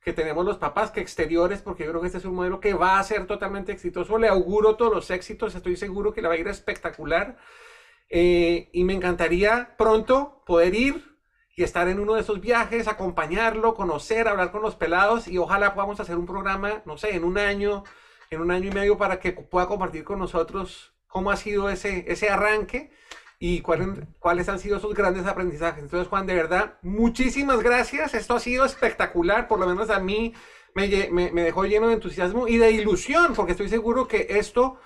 que 0.04 0.12
tenemos 0.12 0.44
los 0.44 0.58
papás 0.58 0.92
que 0.92 1.00
exteriores, 1.00 1.62
porque 1.62 1.86
yo 1.86 1.92
creo 1.92 2.02
que 2.02 2.08
este 2.08 2.18
es 2.20 2.26
un 2.26 2.36
modelo 2.36 2.60
que 2.60 2.74
va 2.74 3.00
a 3.00 3.04
ser 3.04 3.26
totalmente 3.26 3.72
exitoso. 3.72 4.18
Le 4.18 4.28
auguro 4.28 4.76
todos 4.76 4.94
los 4.94 5.10
éxitos, 5.12 5.56
estoy 5.56 5.78
seguro 5.78 6.14
que 6.14 6.22
le 6.22 6.28
va 6.28 6.34
a 6.34 6.38
ir 6.38 6.48
espectacular. 6.50 7.38
Eh, 8.16 8.70
y 8.72 8.84
me 8.84 8.94
encantaría 8.94 9.76
pronto 9.76 10.44
poder 10.46 10.76
ir 10.76 11.18
y 11.56 11.64
estar 11.64 11.88
en 11.88 12.00
uno 12.00 12.14
de 12.14 12.22
esos 12.22 12.40
viajes, 12.42 12.88
acompañarlo, 12.88 13.74
conocer, 13.74 14.28
hablar 14.28 14.52
con 14.52 14.62
los 14.62 14.76
pelados 14.76 15.28
y 15.28 15.40
ojalá 15.40 15.74
podamos 15.74 16.00
hacer 16.00 16.16
un 16.16 16.28
programa, 16.28 16.84
no 16.86 16.96
sé, 16.96 17.16
en 17.16 17.24
un 17.24 17.40
año, 17.40 17.84
en 18.30 18.42
un 18.42 18.52
año 18.52 18.70
y 18.70 18.72
medio 18.72 19.00
para 19.00 19.20
que 19.20 19.32
pueda 19.32 19.66
compartir 19.66 20.04
con 20.04 20.20
nosotros 20.20 20.94
cómo 21.08 21.32
ha 21.32 21.38
sido 21.38 21.72
ese, 21.72 22.06
ese 22.08 22.30
arranque 22.30 22.92
y 23.40 23.62
cuáles, 23.62 23.88
cuáles 24.20 24.48
han 24.48 24.60
sido 24.60 24.80
sus 24.80 24.94
grandes 24.94 25.26
aprendizajes. 25.26 25.82
Entonces, 25.82 26.08
Juan, 26.08 26.28
de 26.28 26.36
verdad, 26.36 26.78
muchísimas 26.84 27.64
gracias. 27.64 28.14
Esto 28.14 28.36
ha 28.36 28.40
sido 28.40 28.64
espectacular, 28.64 29.48
por 29.48 29.60
lo 29.60 29.66
menos 29.66 29.90
a 29.90 30.00
mí 30.00 30.36
me, 30.76 31.10
me, 31.10 31.32
me 31.32 31.42
dejó 31.42 31.66
lleno 31.66 31.88
de 31.88 31.96
entusiasmo 31.96 32.48
y 32.48 32.58
de 32.58 32.70
ilusión, 32.70 33.34
porque 33.34 33.54
estoy 33.54 33.70
seguro 33.70 34.08
que 34.08 34.28
esto 34.30 34.78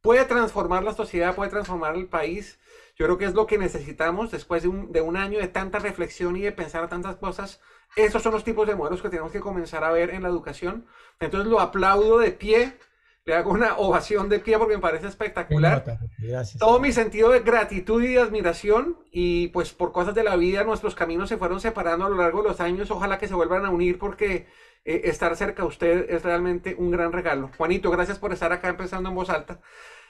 puede 0.00 0.24
transformar 0.24 0.82
la 0.82 0.94
sociedad, 0.94 1.36
puede 1.36 1.50
transformar 1.50 1.94
el 1.94 2.08
país. 2.08 2.58
Yo 2.94 3.06
creo 3.06 3.18
que 3.18 3.24
es 3.24 3.34
lo 3.34 3.46
que 3.46 3.58
necesitamos 3.58 4.30
después 4.30 4.62
de 4.62 4.68
un, 4.68 4.92
de 4.92 5.00
un, 5.00 5.16
año 5.16 5.38
de 5.38 5.48
tanta 5.48 5.78
reflexión 5.78 6.36
y 6.36 6.42
de 6.42 6.52
pensar 6.52 6.88
tantas 6.88 7.16
cosas. 7.16 7.60
Esos 7.96 8.22
son 8.22 8.32
los 8.32 8.44
tipos 8.44 8.66
de 8.66 8.74
modelos 8.74 9.02
que 9.02 9.08
tenemos 9.08 9.32
que 9.32 9.40
comenzar 9.40 9.84
a 9.84 9.92
ver 9.92 10.10
en 10.10 10.22
la 10.22 10.28
educación. 10.28 10.86
Entonces 11.20 11.50
lo 11.50 11.60
aplaudo 11.60 12.18
de 12.18 12.32
pie, 12.32 12.76
le 13.24 13.34
hago 13.34 13.52
una 13.52 13.76
ovación 13.76 14.28
de 14.28 14.40
pie 14.40 14.58
porque 14.58 14.74
me 14.74 14.82
parece 14.82 15.06
espectacular. 15.06 15.98
Gracias. 16.18 16.58
Todo 16.58 16.80
mi 16.80 16.92
sentido 16.92 17.30
de 17.30 17.40
gratitud 17.40 18.02
y 18.02 18.14
de 18.14 18.20
admiración 18.20 18.98
y 19.10 19.48
pues 19.48 19.72
por 19.72 19.92
cosas 19.92 20.14
de 20.14 20.24
la 20.24 20.36
vida 20.36 20.64
nuestros 20.64 20.94
caminos 20.94 21.28
se 21.28 21.36
fueron 21.38 21.60
separando 21.60 22.06
a 22.06 22.10
lo 22.10 22.16
largo 22.16 22.42
de 22.42 22.48
los 22.48 22.60
años. 22.60 22.90
Ojalá 22.90 23.18
que 23.18 23.28
se 23.28 23.34
vuelvan 23.34 23.64
a 23.64 23.70
unir 23.70 23.98
porque 23.98 24.48
eh, 24.84 25.02
estar 25.04 25.36
cerca 25.36 25.62
de 25.62 25.68
usted 25.68 26.10
es 26.10 26.22
realmente 26.22 26.74
un 26.76 26.90
gran 26.90 27.12
regalo. 27.12 27.50
Juanito, 27.56 27.90
gracias 27.90 28.18
por 28.18 28.32
estar 28.32 28.52
acá 28.52 28.68
empezando 28.68 29.08
en 29.08 29.14
voz 29.14 29.30
alta. 29.30 29.60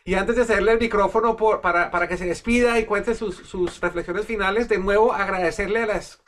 Y 0.05 0.15
antes 0.15 0.37
de 0.37 0.43
hacerle 0.43 0.73
el 0.73 0.81
micrófono 0.81 1.37
para, 1.37 1.91
para, 1.91 2.09
que 2.09 2.17
se 2.17 2.27
despida 2.27 2.79
y 2.79 2.87
cuente 2.87 3.15
sus, 3.15 3.37
sus, 3.37 3.81
reflexiones 3.81 4.27
finales, 4.27 4.69
de 4.69 4.79
nuevo 4.79 5.13
agradecerle 5.13 5.83
a 5.83 5.87
las 5.87 6.23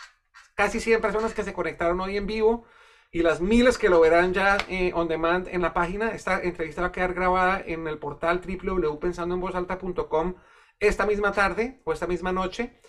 casi 0.55 0.79
100 0.81 1.01
personas 1.01 1.35
que 1.35 1.43
se 1.43 1.53
conectaron 1.53 2.01
hoy 2.01 2.17
en 2.17 2.27
vivo 2.27 2.65
y 3.11 3.23
las 3.23 3.41
miles 3.41 3.79
que 3.79 3.89
lo 3.89 4.01
verán 4.01 4.33
ya 4.33 4.59
eh, 4.69 4.93
on 4.95 5.09
demand 5.09 5.49
en 5.49 5.63
la 5.63 5.73
página. 5.73 6.11
Esta 6.11 6.41
entrevista 6.43 6.83
va 6.83 6.89
a 6.89 6.93
quedar 6.93 7.15
grabada 7.15 7.63
en 7.65 7.87
el 7.87 7.99
portal 7.99 8.41
www.pensandoenvozalta.com 8.41 10.35
esta 10.81 11.07
misma 11.07 11.33
tarde 11.33 11.81
o 11.85 11.93
esta 11.93 12.07
misma 12.07 12.33
noche. 12.33 12.81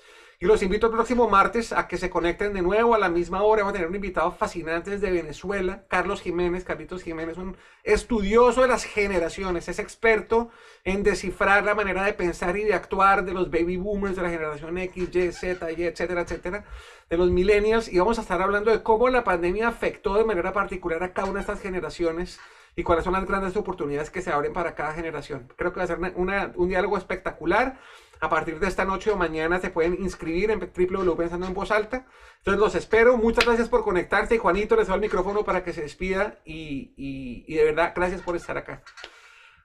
Y 0.46 0.48
los 0.48 0.62
invito 0.62 0.86
el 0.86 0.94
próximo 0.94 1.28
martes 1.28 1.74
a 1.74 1.88
que 1.88 1.98
se 1.98 2.12
conecten 2.12 2.54
de 2.54 2.62
nuevo 2.62 2.94
a 2.94 3.00
la 3.00 3.10
misma 3.10 3.42
hora. 3.42 3.64
Vamos 3.64 3.72
a 3.72 3.78
tener 3.78 3.90
un 3.90 3.96
invitado 3.96 4.32
fascinante 4.32 4.92
desde 4.92 5.10
Venezuela, 5.10 5.86
Carlos 5.88 6.22
Jiménez. 6.22 6.64
Carlitos 6.64 7.02
Jiménez, 7.02 7.40
un 7.40 7.58
estudioso 7.84 8.62
de 8.62 8.68
las 8.68 8.84
generaciones, 8.84 9.68
es 9.70 9.80
experto 9.80 10.52
en 10.84 11.02
descifrar 11.02 11.64
la 11.64 11.74
manera 11.74 12.04
de 12.04 12.14
pensar 12.14 12.56
y 12.58 12.64
de 12.64 12.76
actuar 12.76 13.26
de 13.26 13.34
los 13.34 13.50
baby 13.50 13.78
boomers 13.78 14.16
de 14.16 14.22
la 14.22 14.30
generación 14.30 14.78
X, 14.78 15.10
Y, 15.16 15.32
Z, 15.32 15.72
Y, 15.72 15.84
etcétera, 15.84 16.22
etcétera, 16.22 16.64
de 17.10 17.18
los 17.18 17.32
millennials. 17.32 17.92
Y 17.92 17.98
vamos 17.98 18.20
a 18.20 18.22
estar 18.22 18.40
hablando 18.40 18.70
de 18.70 18.84
cómo 18.84 19.10
la 19.10 19.24
pandemia 19.24 19.70
afectó 19.70 20.14
de 20.14 20.26
manera 20.26 20.54
particular 20.54 21.02
a 21.02 21.12
cada 21.12 21.28
una 21.28 21.40
de 21.40 21.42
estas 21.42 21.60
generaciones 21.60 22.40
y 22.76 22.84
cuáles 22.84 23.06
son 23.06 23.14
las 23.14 23.26
grandes 23.26 23.56
oportunidades 23.56 24.10
que 24.10 24.22
se 24.22 24.32
abren 24.32 24.54
para 24.54 24.76
cada 24.76 24.94
generación. 24.94 25.48
Creo 25.58 25.72
que 25.72 25.80
va 25.80 25.86
a 25.86 25.88
ser 25.88 26.00
un 26.16 26.70
diálogo 26.70 26.98
espectacular. 26.98 27.80
A 28.22 28.30
partir 28.30 28.60
de 28.60 28.68
esta 28.68 28.86
noche 28.86 29.12
o 29.12 29.18
mañana 29.18 29.60
se 29.60 29.70
pueden 29.70 30.02
inscribir 30.02 30.50
en 30.50 30.60
www 30.60 31.16
pensando 31.16 31.48
en 31.48 31.54
voz 31.54 31.72
alta. 31.72 32.06
Entonces 32.38 32.60
los 32.60 32.76
espero. 32.76 33.18
Muchas 33.18 33.46
gracias 33.46 33.70
por 33.70 33.84
conectarse. 33.84 34.38
Juanito 34.38 34.76
les 34.76 34.88
doy 34.88 34.96
el 34.96 35.02
micrófono 35.02 35.44
para 35.44 35.64
que 35.64 35.74
se 35.74 35.82
despida. 35.82 36.40
Y, 36.46 36.94
y, 36.98 37.54
de 37.54 37.64
verdad, 37.64 37.94
gracias 37.96 38.22
por 38.22 38.36
estar 38.36 38.58
acá. 38.58 38.84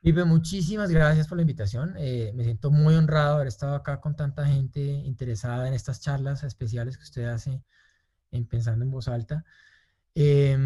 Vive, 0.03 0.25
muchísimas 0.25 0.90
gracias 0.90 1.29
por 1.29 1.37
la 1.37 1.42
invitación. 1.42 1.94
Eh, 1.99 2.33
me 2.35 2.44
siento 2.44 2.70
muy 2.70 2.94
honrado 2.94 3.31
de 3.31 3.35
haber 3.37 3.49
estado 3.49 3.75
acá 3.75 4.01
con 4.01 4.16
tanta 4.16 4.46
gente 4.46 4.81
interesada 4.81 5.68
en 5.68 5.75
estas 5.75 6.01
charlas 6.01 6.42
especiales 6.42 6.96
que 6.96 7.05
usted 7.05 7.25
hace 7.27 7.62
en 8.31 8.46
Pensando 8.46 8.85
en 8.85 8.90
Voz 8.90 9.09
Alta. 9.09 9.44
Eh, 10.14 10.57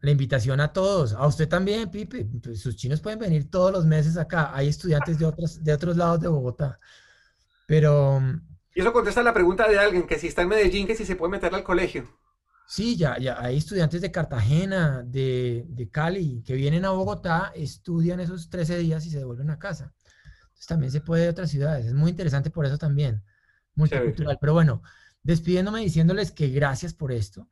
la 0.00 0.10
invitación 0.10 0.60
a 0.60 0.72
todos, 0.72 1.12
a 1.12 1.26
usted 1.26 1.48
también, 1.48 1.90
Pipe. 1.90 2.26
Pues, 2.42 2.60
sus 2.60 2.76
chinos 2.76 3.00
pueden 3.00 3.18
venir 3.18 3.50
todos 3.50 3.72
los 3.72 3.84
meses 3.84 4.16
acá. 4.16 4.54
Hay 4.54 4.68
estudiantes 4.68 5.18
de 5.18 5.26
otros, 5.26 5.62
de 5.62 5.72
otros 5.72 5.96
lados 5.96 6.20
de 6.20 6.28
Bogotá. 6.28 6.78
Pero. 7.66 8.20
Y 8.74 8.80
eso 8.80 8.92
contesta 8.92 9.22
la 9.22 9.34
pregunta 9.34 9.68
de 9.68 9.78
alguien: 9.78 10.06
que 10.06 10.18
si 10.18 10.28
está 10.28 10.42
en 10.42 10.48
Medellín, 10.48 10.86
que 10.86 10.94
si 10.94 11.04
se 11.04 11.16
puede 11.16 11.32
meter 11.32 11.52
al 11.54 11.64
colegio. 11.64 12.08
Sí, 12.68 12.96
ya, 12.96 13.18
ya 13.18 13.40
hay 13.40 13.56
estudiantes 13.56 14.02
de 14.02 14.12
Cartagena, 14.12 15.02
de, 15.02 15.64
de, 15.68 15.88
Cali, 15.88 16.42
que 16.44 16.54
vienen 16.54 16.84
a 16.84 16.90
Bogotá, 16.90 17.50
estudian 17.54 18.20
esos 18.20 18.50
13 18.50 18.76
días 18.76 19.06
y 19.06 19.10
se 19.10 19.18
devuelven 19.18 19.48
a 19.48 19.58
casa. 19.58 19.94
Entonces 20.42 20.66
también 20.66 20.92
se 20.92 21.00
puede 21.00 21.22
de 21.22 21.30
otras 21.30 21.50
ciudades. 21.50 21.86
Es 21.86 21.94
muy 21.94 22.10
interesante 22.10 22.50
por 22.50 22.66
eso 22.66 22.76
también. 22.76 23.24
Multicultural. 23.74 24.36
Pero 24.38 24.52
bueno, 24.52 24.82
despidiéndome 25.22 25.80
diciéndoles 25.80 26.30
que 26.30 26.48
gracias 26.48 26.92
por 26.92 27.10
esto 27.10 27.48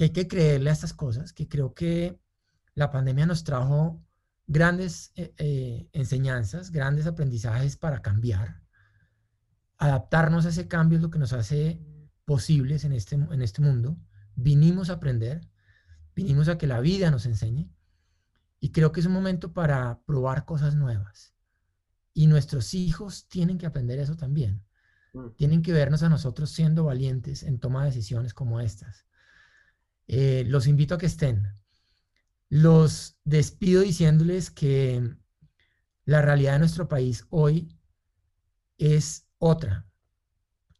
que 0.00 0.04
hay 0.04 0.10
que 0.12 0.28
creerle 0.28 0.70
a 0.70 0.72
estas 0.72 0.94
cosas, 0.94 1.34
que 1.34 1.46
creo 1.46 1.74
que 1.74 2.18
la 2.74 2.90
pandemia 2.90 3.26
nos 3.26 3.44
trajo 3.44 4.02
grandes 4.46 5.12
eh, 5.14 5.34
eh, 5.36 5.90
enseñanzas, 5.92 6.70
grandes 6.70 7.06
aprendizajes 7.06 7.76
para 7.76 8.00
cambiar. 8.00 8.62
Adaptarnos 9.76 10.46
a 10.46 10.48
ese 10.48 10.68
cambio 10.68 10.96
es 10.96 11.02
lo 11.02 11.10
que 11.10 11.18
nos 11.18 11.34
hace 11.34 11.82
posibles 12.24 12.86
en 12.86 12.92
este, 12.92 13.16
en 13.16 13.42
este 13.42 13.60
mundo. 13.60 13.98
Vinimos 14.36 14.88
a 14.88 14.94
aprender, 14.94 15.46
vinimos 16.14 16.48
a 16.48 16.56
que 16.56 16.66
la 16.66 16.80
vida 16.80 17.10
nos 17.10 17.26
enseñe 17.26 17.70
y 18.58 18.72
creo 18.72 18.92
que 18.92 19.00
es 19.00 19.06
un 19.06 19.12
momento 19.12 19.52
para 19.52 20.00
probar 20.06 20.46
cosas 20.46 20.76
nuevas. 20.76 21.34
Y 22.14 22.26
nuestros 22.26 22.72
hijos 22.72 23.28
tienen 23.28 23.58
que 23.58 23.66
aprender 23.66 23.98
eso 23.98 24.16
también. 24.16 24.64
Mm. 25.12 25.32
Tienen 25.36 25.60
que 25.60 25.74
vernos 25.74 26.02
a 26.02 26.08
nosotros 26.08 26.48
siendo 26.48 26.84
valientes 26.84 27.42
en 27.42 27.60
toma 27.60 27.82
de 27.82 27.90
decisiones 27.90 28.32
como 28.32 28.62
estas. 28.62 29.04
Eh, 30.08 30.44
los 30.46 30.66
invito 30.66 30.94
a 30.94 30.98
que 30.98 31.06
estén. 31.06 31.46
Los 32.48 33.16
despido 33.24 33.82
diciéndoles 33.82 34.50
que 34.50 35.16
la 36.04 36.22
realidad 36.22 36.54
de 36.54 36.58
nuestro 36.60 36.88
país 36.88 37.26
hoy 37.30 37.78
es 38.78 39.28
otra 39.38 39.86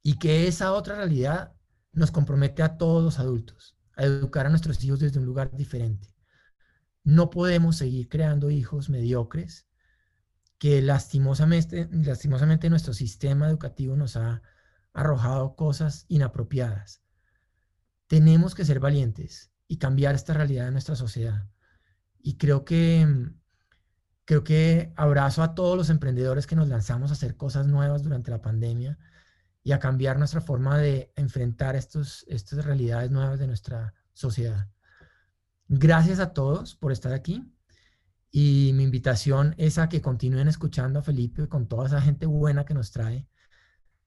y 0.02 0.18
que 0.18 0.48
esa 0.48 0.72
otra 0.72 0.96
realidad 0.96 1.54
nos 1.92 2.10
compromete 2.10 2.62
a 2.62 2.76
todos 2.78 3.02
los 3.02 3.18
adultos, 3.18 3.76
a 3.96 4.04
educar 4.04 4.46
a 4.46 4.48
nuestros 4.48 4.82
hijos 4.82 5.00
desde 5.00 5.18
un 5.18 5.26
lugar 5.26 5.54
diferente. 5.56 6.14
No 7.04 7.30
podemos 7.30 7.76
seguir 7.76 8.08
creando 8.08 8.50
hijos 8.50 8.88
mediocres 8.88 9.66
que 10.58 10.82
lastimosamente, 10.82 11.88
lastimosamente 11.90 12.68
nuestro 12.68 12.92
sistema 12.92 13.48
educativo 13.48 13.96
nos 13.96 14.16
ha 14.16 14.42
arrojado 14.92 15.56
cosas 15.56 16.04
inapropiadas. 16.08 17.02
Tenemos 18.10 18.56
que 18.56 18.64
ser 18.64 18.80
valientes 18.80 19.52
y 19.68 19.78
cambiar 19.78 20.16
esta 20.16 20.34
realidad 20.34 20.64
de 20.64 20.72
nuestra 20.72 20.96
sociedad. 20.96 21.48
Y 22.18 22.38
creo 22.38 22.64
que, 22.64 23.06
creo 24.24 24.42
que 24.42 24.92
abrazo 24.96 25.44
a 25.44 25.54
todos 25.54 25.76
los 25.76 25.90
emprendedores 25.90 26.48
que 26.48 26.56
nos 26.56 26.66
lanzamos 26.66 27.10
a 27.10 27.14
hacer 27.14 27.36
cosas 27.36 27.68
nuevas 27.68 28.02
durante 28.02 28.32
la 28.32 28.42
pandemia 28.42 28.98
y 29.62 29.70
a 29.70 29.78
cambiar 29.78 30.18
nuestra 30.18 30.40
forma 30.40 30.76
de 30.76 31.12
enfrentar 31.14 31.76
estos, 31.76 32.24
estas 32.28 32.64
realidades 32.64 33.12
nuevas 33.12 33.38
de 33.38 33.46
nuestra 33.46 33.94
sociedad. 34.12 34.68
Gracias 35.68 36.18
a 36.18 36.32
todos 36.32 36.74
por 36.74 36.90
estar 36.92 37.12
aquí 37.12 37.54
Y 38.30 38.72
mi 38.74 38.84
invitación 38.84 39.54
es 39.58 39.78
a 39.78 39.88
que 39.88 40.02
continúen 40.02 40.48
escuchando 40.48 40.98
a 41.00 41.02
Felipe 41.02 41.48
con 41.48 41.68
toda 41.68 41.86
esa 41.86 42.00
gente 42.02 42.26
buena 42.26 42.64
que 42.64 42.74
nos 42.74 42.92
trae, 42.92 43.28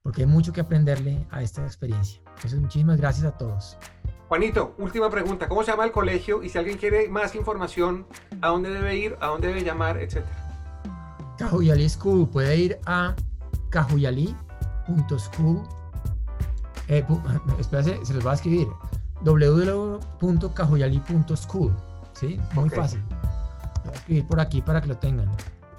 porque 0.04 0.20
hay 0.20 0.28
mucho 0.28 0.52
que 0.52 0.60
aprenderle 0.60 1.26
a 1.30 1.42
esta 1.42 1.64
experiencia. 1.64 2.20
Entonces, 2.36 2.60
muchísimas 2.60 2.98
gracias 2.98 3.26
a 3.26 3.38
todos. 3.38 3.78
Juanito, 4.28 4.74
última 4.78 5.10
pregunta. 5.10 5.48
¿Cómo 5.48 5.64
se 5.64 5.70
llama 5.70 5.86
el 5.86 5.92
colegio? 5.92 6.42
Y 6.42 6.50
si 6.50 6.58
alguien 6.58 6.76
quiere 6.76 7.08
más 7.08 7.34
información, 7.34 8.06
¿a 8.42 8.48
dónde 8.48 8.68
debe 8.68 8.94
ir? 8.96 9.16
¿A 9.20 9.28
dónde 9.28 9.48
debe 9.48 9.64
llamar? 9.64 9.96
Etcétera. 9.96 10.28
Cajuyali 11.38 11.88
School. 11.88 12.28
Puede 12.28 12.54
ir 12.54 12.78
a 12.84 13.16
cajuyali.school. 13.70 15.62
Eh, 16.88 17.02
espérate, 17.58 18.04
se 18.04 18.12
los 18.12 18.22
voy 18.22 18.32
a 18.32 18.34
escribir. 18.34 18.68
www.cajuyali.school. 19.22 21.74
¿Sí? 22.12 22.38
Muy 22.52 22.68
fácil. 22.68 23.02
Voy 23.84 23.90
a 23.90 23.96
escribir 23.96 24.26
por 24.26 24.38
aquí 24.38 24.60
para 24.60 24.82
que 24.82 24.88
lo 24.88 24.98
tengan. 24.98 25.30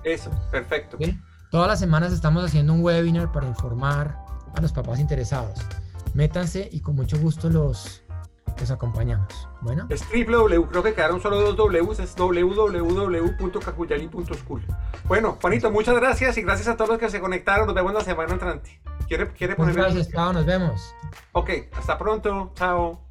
Eso, 0.03 0.32
perfecto. 0.49 0.97
Todas 1.56 1.70
las 1.70 1.80
semanas 1.80 2.12
estamos 2.12 2.43
haciendo 2.43 2.74
un 2.74 2.84
webinar 2.84 3.32
para 3.32 3.47
informar 3.47 4.20
a 4.53 4.62
los 4.62 4.74
papás 4.74 4.99
interesados. 4.99 5.58
Métanse 6.14 6.68
y 6.70 6.82
con 6.82 6.97
mucho 6.97 7.18
gusto 7.18 7.49
los, 7.49 8.03
los 8.60 8.72
acompañamos. 8.72 9.47
Bueno. 9.62 9.88
Es 9.88 10.01
www, 10.01 10.68
creo 10.68 10.84
que 10.84 10.93
quedaron 10.93 11.22
solo 11.22 11.39
dos 11.39 11.56
Ws, 11.56 11.99
es 11.99 12.14
www.cajuyali.school. 12.14 14.66
Bueno, 15.06 15.38
Juanito, 15.39 15.72
muchas 15.72 15.95
gracias 15.95 16.38
y 16.38 16.41
gracias 16.41 16.68
a 16.68 16.76
todos 16.76 16.89
los 16.89 16.99
que 16.99 17.10
se 17.10 17.22
conectaron. 17.22 17.68
Nos 17.68 17.76
vemos 17.76 17.93
la 17.93 18.01
semana 18.01 18.34
entrante. 18.34 18.82
¿Quiere, 19.08 19.32
quiere 19.32 19.56
poner 19.56 19.76
Gracias, 19.76 20.12
chao, 20.12 20.34
nos 20.34 20.45
vemos. 20.45 20.93
Ok, 21.32 21.51
hasta 21.72 21.97
pronto. 21.97 22.51
Chao. 22.56 23.05